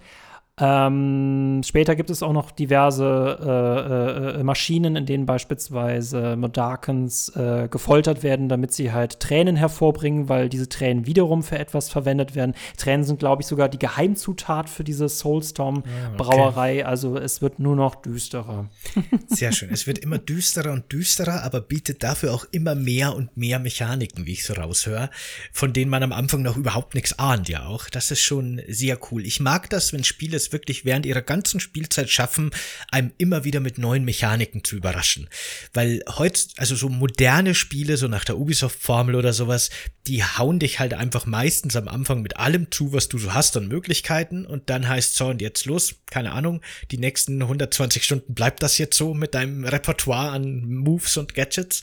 [0.60, 7.68] Ähm, später gibt es auch noch diverse äh, äh, Maschinen, in denen beispielsweise Modakens äh,
[7.70, 12.54] gefoltert werden, damit sie halt Tränen hervorbringen, weil diese Tränen wiederum für etwas verwendet werden.
[12.76, 16.70] Tränen sind, glaube ich, sogar die Geheimzutat für diese Soulstorm-Brauerei.
[16.70, 16.82] Ah, okay.
[16.82, 18.68] Also es wird nur noch düsterer.
[19.28, 19.70] Sehr schön.
[19.72, 24.26] Es wird immer düsterer und düsterer, aber bietet dafür auch immer mehr und mehr Mechaniken,
[24.26, 25.08] wie ich so raushöre,
[25.52, 27.88] von denen man am Anfang noch überhaupt nichts ahnt, ja auch.
[27.88, 29.24] Das ist schon sehr cool.
[29.24, 32.50] Ich mag das, wenn Spiele es wirklich während ihrer ganzen Spielzeit schaffen,
[32.90, 35.28] einem immer wieder mit neuen Mechaniken zu überraschen.
[35.72, 39.70] Weil heute, also so moderne Spiele, so nach der Ubisoft-Formel oder sowas,
[40.06, 43.56] die hauen dich halt einfach meistens am Anfang mit allem zu, was du so hast
[43.56, 48.34] an Möglichkeiten und dann heißt so und jetzt los, keine Ahnung, die nächsten 120 Stunden
[48.34, 51.82] bleibt das jetzt so mit deinem Repertoire an Moves und Gadgets.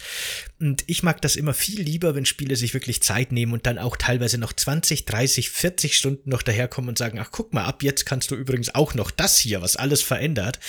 [0.59, 3.77] Und ich mag das immer viel lieber, wenn Spiele sich wirklich Zeit nehmen und dann
[3.77, 7.83] auch teilweise noch 20, 30, 40 Stunden noch daherkommen und sagen, ach guck mal, ab
[7.83, 10.59] jetzt kannst du übrigens auch noch das hier, was alles verändert.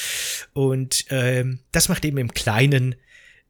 [0.52, 2.96] Und ähm, das macht eben im Kleinen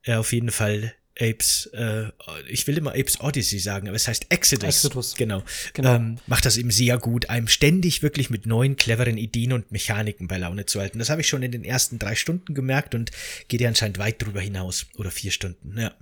[0.04, 2.12] äh, auf jeden Fall Apes, äh,
[2.48, 4.68] ich will immer Apes Odyssey sagen, aber es heißt Exodus.
[4.68, 5.14] Exodus.
[5.14, 5.42] Genau.
[5.72, 5.96] genau.
[5.96, 10.28] Ähm, macht das eben sehr gut, einem ständig wirklich mit neuen, cleveren Ideen und Mechaniken
[10.28, 10.98] bei Laune zu halten.
[10.98, 13.10] Das habe ich schon in den ersten drei Stunden gemerkt und
[13.48, 14.86] geht ja anscheinend weit drüber hinaus.
[14.96, 15.92] Oder vier Stunden, ja.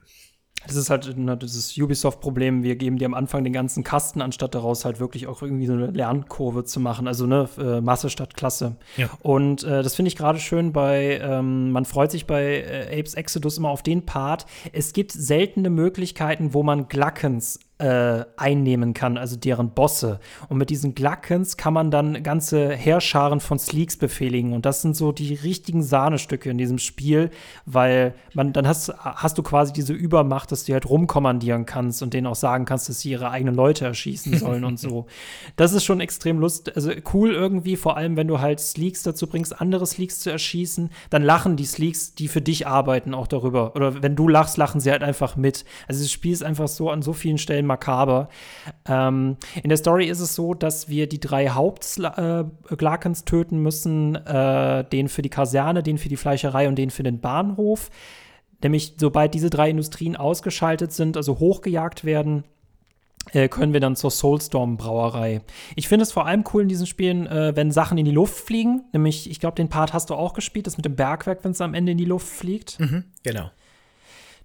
[0.66, 4.54] Das ist halt ne, dieses Ubisoft-Problem, wir geben dir am Anfang den ganzen Kasten, anstatt
[4.54, 7.06] daraus halt wirklich auch irgendwie so eine Lernkurve zu machen.
[7.06, 8.76] Also ne, äh, Masse statt Klasse.
[8.96, 9.08] Ja.
[9.22, 13.14] Und äh, das finde ich gerade schön bei, ähm, man freut sich bei äh, Apes
[13.14, 14.46] Exodus immer auf den Part.
[14.72, 20.18] Es gibt seltene Möglichkeiten, wo man Glackens äh, einnehmen kann, also deren Bosse.
[20.48, 24.54] Und mit diesen Glackens kann man dann ganze Heerscharen von Sleeks befehligen.
[24.54, 27.30] Und das sind so die richtigen Sahnestücke in diesem Spiel,
[27.66, 32.14] weil man dann hast, hast du quasi diese Übermacht, dass du halt rumkommandieren kannst und
[32.14, 35.06] denen auch sagen kannst, dass sie ihre eigenen Leute erschießen sollen und so.
[35.56, 39.26] Das ist schon extrem lustig, also cool irgendwie, vor allem wenn du halt Sleeks dazu
[39.26, 43.76] bringst, andere Sleeks zu erschießen, dann lachen die Sleeks, die für dich arbeiten, auch darüber.
[43.76, 45.66] Oder wenn du lachst, lachen sie halt einfach mit.
[45.88, 48.28] Also das Spiel ist einfach so an so vielen Stellen bisschen makaber.
[48.86, 54.14] Ähm, in der Story ist es so, dass wir die drei Hauptglakens äh, töten müssen:
[54.14, 57.90] äh, den für die Kaserne, den für die Fleischerei und den für den Bahnhof.
[58.62, 62.44] Nämlich, sobald diese drei Industrien ausgeschaltet sind, also hochgejagt werden,
[63.32, 65.42] äh, können wir dann zur Soulstorm-Brauerei.
[65.74, 68.34] Ich finde es vor allem cool in diesen Spielen, äh, wenn Sachen in die Luft
[68.34, 68.84] fliegen.
[68.92, 71.60] Nämlich, ich glaube, den Part hast du auch gespielt, das mit dem Bergwerk, wenn es
[71.60, 72.80] am Ende in die Luft fliegt.
[72.80, 73.50] Mhm, genau.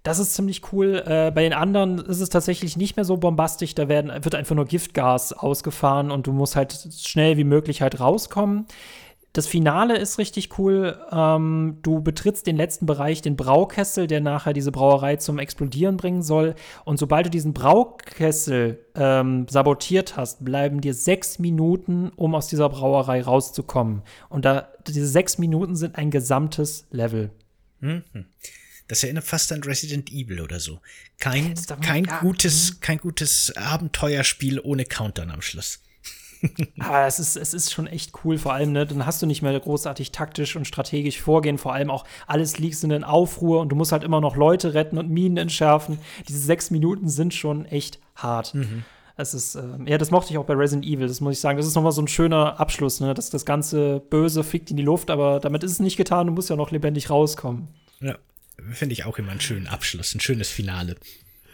[0.03, 1.03] Das ist ziemlich cool.
[1.05, 3.75] Äh, bei den anderen ist es tatsächlich nicht mehr so bombastisch.
[3.75, 7.99] Da werden, wird einfach nur Giftgas ausgefahren und du musst halt schnell wie möglich halt
[7.99, 8.65] rauskommen.
[9.33, 10.99] Das Finale ist richtig cool.
[11.09, 16.21] Ähm, du betrittst den letzten Bereich, den Braukessel, der nachher diese Brauerei zum Explodieren bringen
[16.21, 16.55] soll.
[16.83, 22.67] Und sobald du diesen Braukessel ähm, sabotiert hast, bleiben dir sechs Minuten, um aus dieser
[22.67, 24.01] Brauerei rauszukommen.
[24.27, 27.29] Und da, diese sechs Minuten sind ein gesamtes Level.
[27.79, 28.03] Mhm.
[28.87, 30.79] Das erinnert fast an Resident Evil oder so.
[31.19, 32.79] Kein, kein, gutes, mhm.
[32.81, 35.79] kein gutes Abenteuerspiel ohne Countdown am Schluss.
[36.79, 39.41] Aber es ist, es ist schon echt cool, vor allem, ne, dann hast du nicht
[39.41, 43.75] mehr großartig taktisch und strategisch vorgehen, vor allem auch alles liegt in Aufruhr und du
[43.75, 45.99] musst halt immer noch Leute retten und Minen entschärfen.
[46.27, 48.53] Diese sechs Minuten sind schon echt hart.
[48.55, 48.83] Mhm.
[49.17, 51.57] Es ist, äh, ja, das mochte ich auch bei Resident Evil, das muss ich sagen.
[51.57, 53.13] Das ist nochmal so ein schöner Abschluss, ne?
[53.13, 56.33] dass das ganze Böse fliegt in die Luft, aber damit ist es nicht getan, du
[56.33, 57.67] musst ja noch lebendig rauskommen.
[57.99, 58.15] Ja,
[58.71, 60.95] finde ich auch immer einen schönen Abschluss, ein schönes Finale.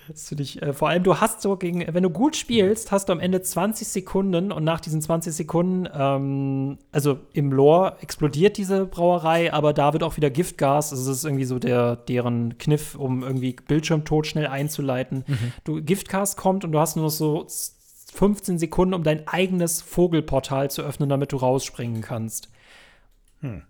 [0.07, 3.09] Das finde ich, äh, vor allem, du hast so gegen, wenn du gut spielst, hast
[3.09, 8.57] du am Ende 20 Sekunden und nach diesen 20 Sekunden, ähm, also im Lore explodiert
[8.57, 10.91] diese Brauerei, aber da wird auch wieder Giftgas.
[10.91, 15.23] Also das ist irgendwie so der, deren Kniff, um irgendwie Bildschirmtod schnell einzuleiten.
[15.27, 15.53] Mhm.
[15.63, 17.45] Du, Giftgas kommt und du hast nur noch so
[18.13, 22.49] 15 Sekunden, um dein eigenes Vogelportal zu öffnen, damit du rausspringen kannst.
[23.41, 23.63] Hm.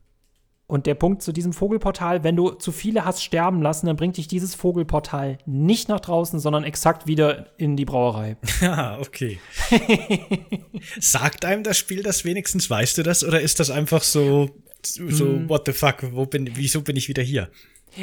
[0.69, 4.17] Und der Punkt zu diesem Vogelportal, wenn du zu viele hast sterben lassen, dann bringt
[4.17, 8.35] dich dieses Vogelportal nicht nach draußen, sondern exakt wieder in die Brauerei.
[8.59, 9.39] Ja, okay.
[10.99, 12.69] Sagt einem das Spiel das wenigstens?
[12.69, 13.23] Weißt du das?
[13.23, 14.49] Oder ist das einfach so,
[14.83, 15.47] so, mm.
[15.47, 17.49] what the fuck, wo bin, wieso bin ich wieder hier?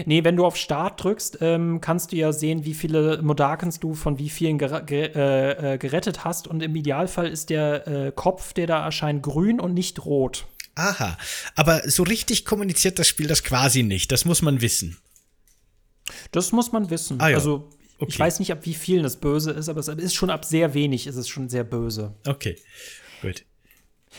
[0.07, 3.93] Nee, wenn du auf Start drückst, ähm, kannst du ja sehen, wie viele Modakens du
[3.93, 6.49] von wie vielen ger ger äh, äh, gerettet hast.
[6.49, 10.47] Und im Idealfall ist der äh, Kopf, der da erscheint, grün und nicht rot.
[10.75, 11.16] Aha,
[11.55, 14.11] aber so richtig kommuniziert das Spiel das quasi nicht.
[14.11, 14.97] Das muss man wissen.
[16.33, 17.20] Das muss man wissen.
[17.20, 17.37] Ah, ja.
[17.37, 18.11] Also okay.
[18.11, 20.75] ich weiß nicht, ab wie vielen das böse ist, aber es ist schon ab sehr
[20.75, 22.14] wenig ist es schon sehr böse.
[22.27, 22.57] Okay,
[23.22, 23.45] gut.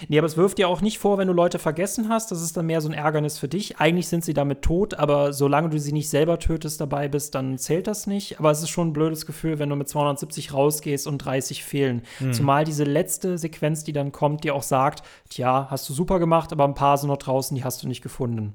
[0.08, 2.32] Nee, aber es wirft dir auch nicht vor, wenn du Leute vergessen hast.
[2.32, 3.78] Das ist dann mehr so ein Ärgernis für dich.
[3.78, 7.58] Eigentlich sind sie damit tot, aber solange du sie nicht selber tötest, dabei bist, dann
[7.58, 8.40] zählt das nicht.
[8.40, 12.04] Aber es ist schon ein blödes Gefühl, wenn du mit 270 rausgehst und 30 fehlen.
[12.20, 12.34] Mhm.
[12.34, 16.52] Zumal diese letzte Sequenz, die dann kommt, dir auch sagt: Tja, hast du super gemacht,
[16.52, 18.54] aber ein paar sind noch draußen, die hast du nicht gefunden.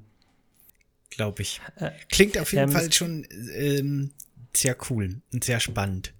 [1.10, 1.60] Glaube ich.
[1.76, 4.12] Äh, Klingt auf jeden ähm, Fall schon ähm,
[4.54, 6.12] sehr cool und sehr spannend.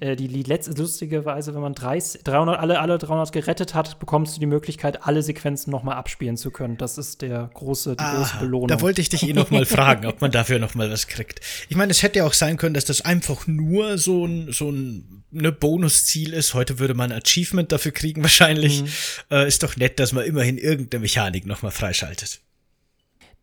[0.00, 3.98] Äh, die, die letzte lustige Weise, wenn man 30, 300, alle, alle 300 gerettet hat,
[3.98, 6.76] bekommst du die Möglichkeit, alle Sequenzen nochmal abspielen zu können.
[6.76, 8.68] Das ist der große, die Aha, große Belohnung.
[8.68, 11.40] Da wollte ich dich eh nochmal fragen, ob man dafür nochmal was kriegt.
[11.68, 14.70] Ich meine, es hätte ja auch sein können, dass das einfach nur so ein, so
[14.70, 16.54] ein ne Bonusziel ist.
[16.54, 18.82] Heute würde man Achievement dafür kriegen, wahrscheinlich.
[18.82, 18.88] Mhm.
[19.30, 22.40] Äh, ist doch nett, dass man immerhin irgendeine Mechanik nochmal freischaltet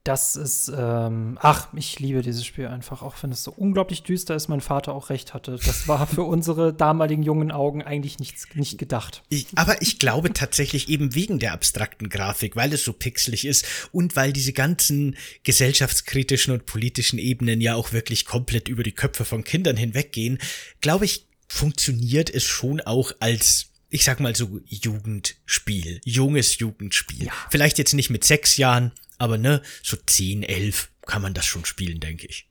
[0.03, 4.35] das ist, ähm, ach, ich liebe dieses Spiel einfach, auch wenn es so unglaublich düster
[4.35, 5.57] ist, mein Vater auch recht hatte.
[5.65, 9.23] Das war für unsere damaligen jungen Augen eigentlich nichts, nicht gedacht.
[9.29, 13.65] Ich, aber ich glaube tatsächlich eben wegen der abstrakten Grafik, weil es so pixelig ist
[13.93, 19.23] und weil diese ganzen gesellschaftskritischen und politischen Ebenen ja auch wirklich komplett über die Köpfe
[19.23, 20.37] von Kindern hinweggehen,
[20.81, 27.27] glaube ich, funktioniert es schon auch als ich sag mal so Jugendspiel, junges Jugendspiel.
[27.27, 27.31] Ja.
[27.51, 28.91] Vielleicht jetzt nicht mit sechs Jahren,
[29.23, 32.49] aber ne, so 10, 11 kann man das schon spielen, denke ich.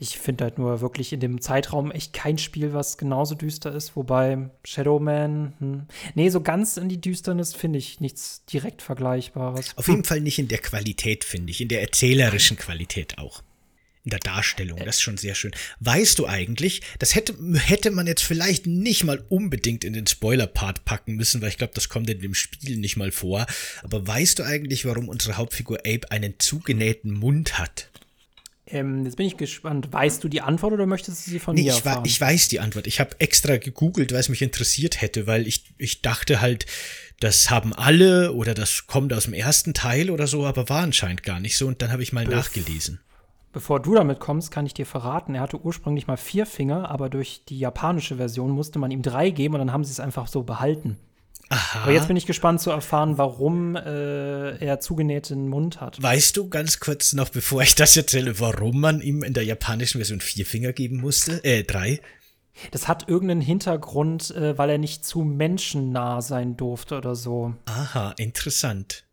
[0.00, 3.94] Ich finde halt nur wirklich in dem Zeitraum echt kein Spiel, was genauso düster ist,
[3.94, 9.76] wobei Shadowman, hm, nee, so ganz in die Düsternis finde ich nichts direkt Vergleichbares.
[9.76, 13.42] Auf jeden Fall nicht in der Qualität, finde ich, in der erzählerischen Qualität auch
[14.10, 14.78] der Darstellung.
[14.78, 15.52] Das ist schon sehr schön.
[15.80, 20.84] Weißt du eigentlich, das hätte, hätte man jetzt vielleicht nicht mal unbedingt in den Spoiler-Part
[20.84, 23.46] packen müssen, weil ich glaube, das kommt in dem Spiel nicht mal vor.
[23.82, 27.90] Aber weißt du eigentlich, warum unsere Hauptfigur Abe einen zugenähten Mund hat?
[28.70, 29.92] Ähm, jetzt bin ich gespannt.
[29.92, 32.04] Weißt du die Antwort oder möchtest du sie von nee, mir ich erfahren?
[32.04, 32.86] ich weiß die Antwort.
[32.86, 36.66] Ich habe extra gegoogelt, weil es mich interessiert hätte, weil ich, ich dachte halt,
[37.20, 41.22] das haben alle oder das kommt aus dem ersten Teil oder so, aber war anscheinend
[41.22, 41.66] gar nicht so.
[41.66, 43.00] Und dann habe ich mal Bef nachgelesen.
[43.58, 47.08] Bevor du damit kommst, kann ich dir verraten, er hatte ursprünglich mal vier Finger, aber
[47.08, 50.28] durch die japanische Version musste man ihm drei geben und dann haben sie es einfach
[50.28, 50.96] so behalten.
[51.48, 51.80] Aha.
[51.82, 56.00] Aber jetzt bin ich gespannt zu erfahren, warum äh, er zugenähten Mund hat.
[56.00, 59.98] Weißt du ganz kurz noch, bevor ich das erzähle, warum man ihm in der japanischen
[59.98, 61.42] Version vier Finger geben musste?
[61.42, 62.00] Äh, drei?
[62.70, 67.54] Das hat irgendeinen Hintergrund, äh, weil er nicht zu menschennah sein durfte oder so.
[67.64, 69.07] Aha, interessant.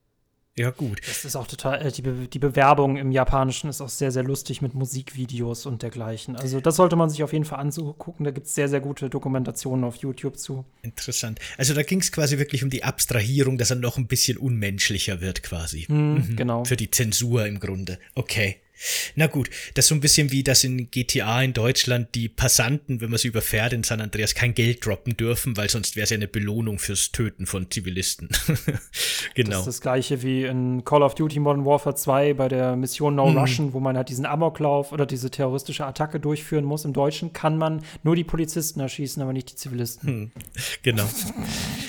[0.58, 1.02] Ja, gut.
[1.06, 4.24] Das ist auch total, äh, die, Be die Bewerbung im Japanischen ist auch sehr, sehr
[4.24, 6.38] lustig mit Musikvideos und dergleichen.
[6.38, 8.24] Also, das sollte man sich auf jeden Fall angucken.
[8.24, 10.64] Da gibt es sehr, sehr gute Dokumentationen auf YouTube zu.
[10.82, 11.40] Interessant.
[11.58, 15.20] Also, da ging es quasi wirklich um die Abstrahierung, dass er noch ein bisschen unmenschlicher
[15.20, 15.88] wird, quasi.
[15.90, 15.98] Mhm,
[16.30, 16.36] mhm.
[16.38, 16.64] Genau.
[16.64, 18.00] Für die Zensur im Grunde.
[18.14, 18.62] Okay.
[19.16, 23.00] Na gut, das ist so ein bisschen wie das in GTA in Deutschland die Passanten,
[23.02, 26.10] wenn man sie überfährt in San Andreas, kein Geld droppen dürfen, weil sonst wäre es
[26.10, 28.30] ja eine Belohnung fürs Töten von Zivilisten.
[29.34, 29.52] genau.
[29.52, 33.16] Das ist das gleiche wie in Call of Duty Modern Warfare 2 bei der Mission
[33.16, 33.38] No mhm.
[33.38, 36.86] Russian, wo man halt diesen Amoklauf oder diese terroristische Attacke durchführen muss.
[36.86, 40.10] Im Deutschen kann man nur die Polizisten erschießen, aber nicht die Zivilisten.
[40.10, 40.32] Hm.
[40.84, 41.08] Genau.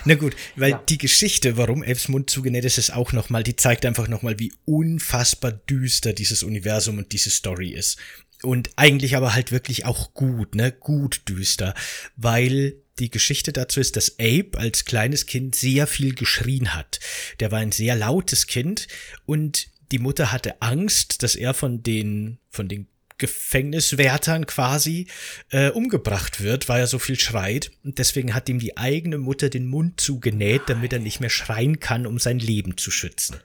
[0.05, 0.82] Na gut, weil ja.
[0.89, 4.53] die Geschichte, warum Elfs Mund zugenäht ist, ist auch nochmal, die zeigt einfach nochmal, wie
[4.64, 7.98] unfassbar düster dieses Universum Universum und diese Story ist.
[8.42, 10.70] Und eigentlich aber halt wirklich auch gut, ne?
[10.70, 11.74] Gut düster,
[12.16, 17.00] weil die Geschichte dazu ist, dass Abe als kleines Kind sehr viel geschrien hat.
[17.40, 18.88] Der war ein sehr lautes Kind
[19.24, 22.88] und die Mutter hatte Angst, dass er von den, von den
[23.18, 25.06] Gefängniswärtern quasi
[25.50, 27.70] äh, umgebracht wird, weil er so viel schreit.
[27.84, 31.80] Und deswegen hat ihm die eigene Mutter den Mund zugenäht, damit er nicht mehr schreien
[31.80, 33.36] kann, um sein Leben zu schützen.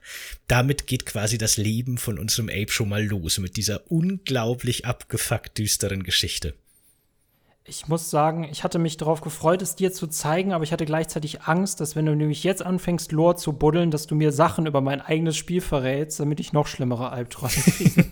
[0.48, 5.58] Damit geht quasi das Leben von unserem Ape schon mal los, mit dieser unglaublich abgefuckt
[5.58, 6.54] düsteren Geschichte.
[7.64, 10.86] Ich muss sagen, ich hatte mich darauf gefreut, es dir zu zeigen, aber ich hatte
[10.86, 14.66] gleichzeitig Angst, dass wenn du nämlich jetzt anfängst, Lore zu buddeln, dass du mir Sachen
[14.66, 18.06] über mein eigenes Spiel verrätst, damit ich noch schlimmere Albträume kriege.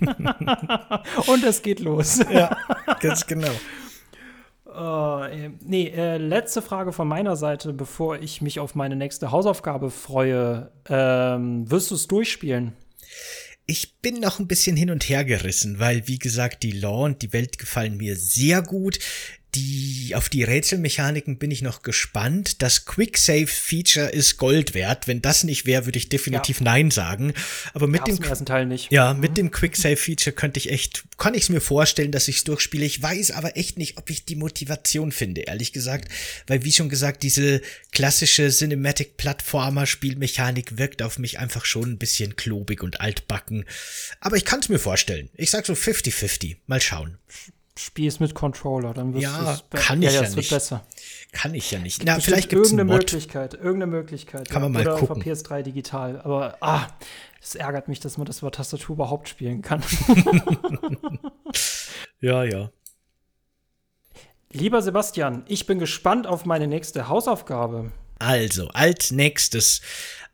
[1.31, 2.19] Und es geht los.
[2.31, 2.55] Ja,
[2.99, 3.51] ganz genau.
[4.67, 5.27] Uh,
[5.61, 10.71] nee, äh, letzte Frage von meiner Seite, bevor ich mich auf meine nächste Hausaufgabe freue.
[10.87, 12.73] Ähm, wirst du es durchspielen?
[13.65, 17.21] Ich bin noch ein bisschen hin und her gerissen, weil, wie gesagt, die Law und
[17.21, 18.99] die Welt gefallen mir sehr gut
[19.55, 22.61] die, auf die Rätselmechaniken bin ich noch gespannt.
[22.61, 25.07] Das Quick Save Feature ist Gold wert.
[25.07, 26.65] Wenn das nicht wäre, würde ich definitiv ja.
[26.65, 27.33] Nein sagen.
[27.73, 28.91] Aber mit Gab's dem ersten Teil nicht.
[28.91, 29.19] Ja, mhm.
[29.21, 32.37] mit dem Quick Save Feature könnte ich echt, kann ich es mir vorstellen, dass ich
[32.37, 32.85] es durchspiele.
[32.85, 36.09] Ich weiß aber echt nicht, ob ich die Motivation finde, ehrlich gesagt.
[36.45, 41.97] Weil, wie schon gesagt, diese klassische Cinematic Plattformer Spielmechanik wirkt auf mich einfach schon ein
[41.97, 43.65] bisschen klobig und altbacken.
[44.19, 45.29] Aber ich kann es mir vorstellen.
[45.35, 46.57] Ich sag so 50-50.
[46.67, 47.17] Mal schauen
[47.79, 50.49] spielst mit Controller, dann wirst ja, es kann ich ja, ja, ja nicht.
[50.49, 50.85] besser.
[51.31, 52.03] Kann ich ja nicht.
[52.03, 54.49] Na, vielleicht gibt es irgendeine Möglichkeit, irgendeine Möglichkeit.
[54.49, 54.69] Kann ja.
[54.69, 55.17] man mal Oder gucken.
[55.17, 56.87] auf PS3 digital, aber ah,
[57.41, 59.81] es ärgert mich, dass man das über Tastatur überhaupt spielen kann.
[62.19, 62.71] ja, ja.
[64.51, 67.91] Lieber Sebastian, ich bin gespannt auf meine nächste Hausaufgabe.
[68.17, 69.81] Also, als nächstes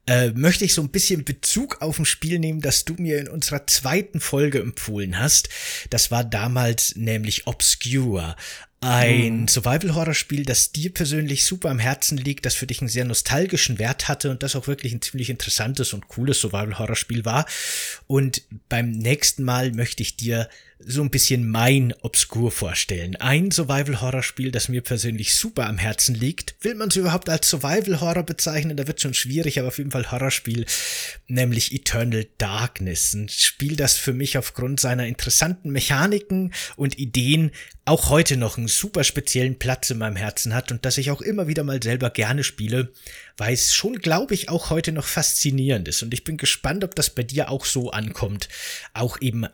[0.08, 3.28] äh, möchte ich so ein bisschen Bezug auf ein Spiel nehmen, das du mir in
[3.28, 5.50] unserer zweiten Folge empfohlen hast.
[5.90, 8.36] Das war damals nämlich Obscure.
[8.88, 9.48] Ein mhm.
[9.48, 14.08] Survival-Horror-Spiel, das dir persönlich super am Herzen liegt, das für dich einen sehr nostalgischen Wert
[14.08, 17.48] hatte und das auch wirklich ein ziemlich interessantes und cooles Survival-Horror-Spiel war.
[18.06, 23.16] Und beim nächsten Mal möchte ich dir so ein bisschen mein Obskur vorstellen.
[23.16, 26.56] Ein Survival-Horror-Spiel, das mir persönlich super am Herzen liegt.
[26.62, 28.78] Will man es überhaupt als Survival-Horror bezeichnen?
[28.78, 30.66] Da wird schon schwierig, aber auf jeden Fall Horrorspiel,
[31.28, 33.14] nämlich Eternal Darkness.
[33.14, 37.52] Ein Spiel, das für mich aufgrund seiner interessanten Mechaniken und Ideen
[37.86, 41.22] auch heute noch einen super speziellen Platz in meinem Herzen hat und das ich auch
[41.22, 42.92] immer wieder mal selber gerne spiele,
[43.38, 46.04] weil es schon, glaube ich, auch heute noch faszinierend ist.
[46.04, 48.50] Und ich bin gespannt, ob das bei dir auch so ankommt.
[48.94, 49.48] Auch eben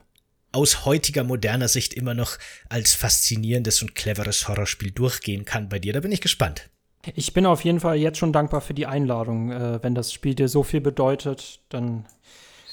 [0.51, 2.37] aus heutiger moderner Sicht immer noch
[2.69, 5.93] als faszinierendes und cleveres Horrorspiel durchgehen kann bei dir.
[5.93, 6.69] Da bin ich gespannt.
[7.15, 9.51] Ich bin auf jeden Fall jetzt schon dankbar für die Einladung.
[9.51, 12.05] Äh, wenn das Spiel dir so viel bedeutet, dann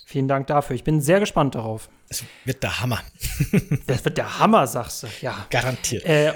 [0.09, 0.75] vielen Dank dafür.
[0.75, 1.91] Ich bin sehr gespannt darauf.
[2.09, 3.01] Es wird der Hammer.
[3.87, 5.07] das wird der Hammer, sagst du.
[5.21, 5.47] Ja.
[5.51, 6.05] Garantiert.
[6.05, 6.33] Äh,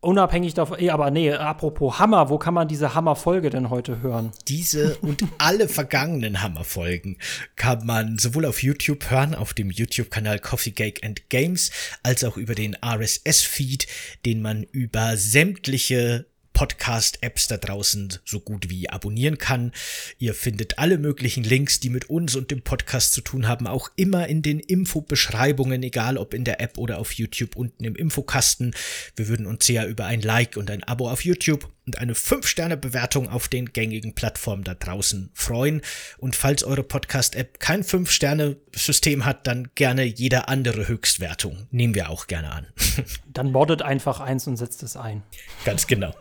[0.00, 4.30] Unabhängig davon, eh, aber nee, apropos Hammer, wo kann man diese Hammer-Folge denn heute hören?
[4.46, 7.18] Diese und alle vergangenen Hammer-Folgen
[7.56, 11.72] kann man sowohl auf YouTube hören, auf dem YouTube-Kanal Coffee Cake and Games,
[12.04, 13.88] als auch über den RSS-Feed,
[14.24, 16.26] den man über sämtliche
[16.56, 19.72] Podcast-Apps da draußen so gut wie abonnieren kann.
[20.18, 23.90] Ihr findet alle möglichen Links, die mit uns und dem Podcast zu tun haben, auch
[23.94, 28.74] immer in den Infobeschreibungen, egal ob in der App oder auf YouTube unten im Infokasten.
[29.16, 33.28] Wir würden uns sehr über ein Like und ein Abo auf YouTube und eine 5-Sterne-Bewertung
[33.28, 35.82] auf den gängigen Plattformen da draußen freuen.
[36.18, 41.68] Und falls eure Podcast-App kein 5-Sterne-System hat, dann gerne jede andere Höchstwertung.
[41.70, 42.66] Nehmen wir auch gerne an.
[43.32, 45.22] Dann mordet einfach eins und setzt es ein.
[45.64, 46.14] Ganz genau.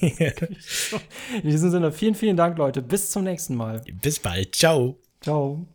[0.00, 2.80] In diesem Sinne, vielen, vielen Dank, Leute.
[2.80, 3.82] Bis zum nächsten Mal.
[4.00, 4.54] Bis bald.
[4.54, 4.98] Ciao.
[5.20, 5.66] Ciao.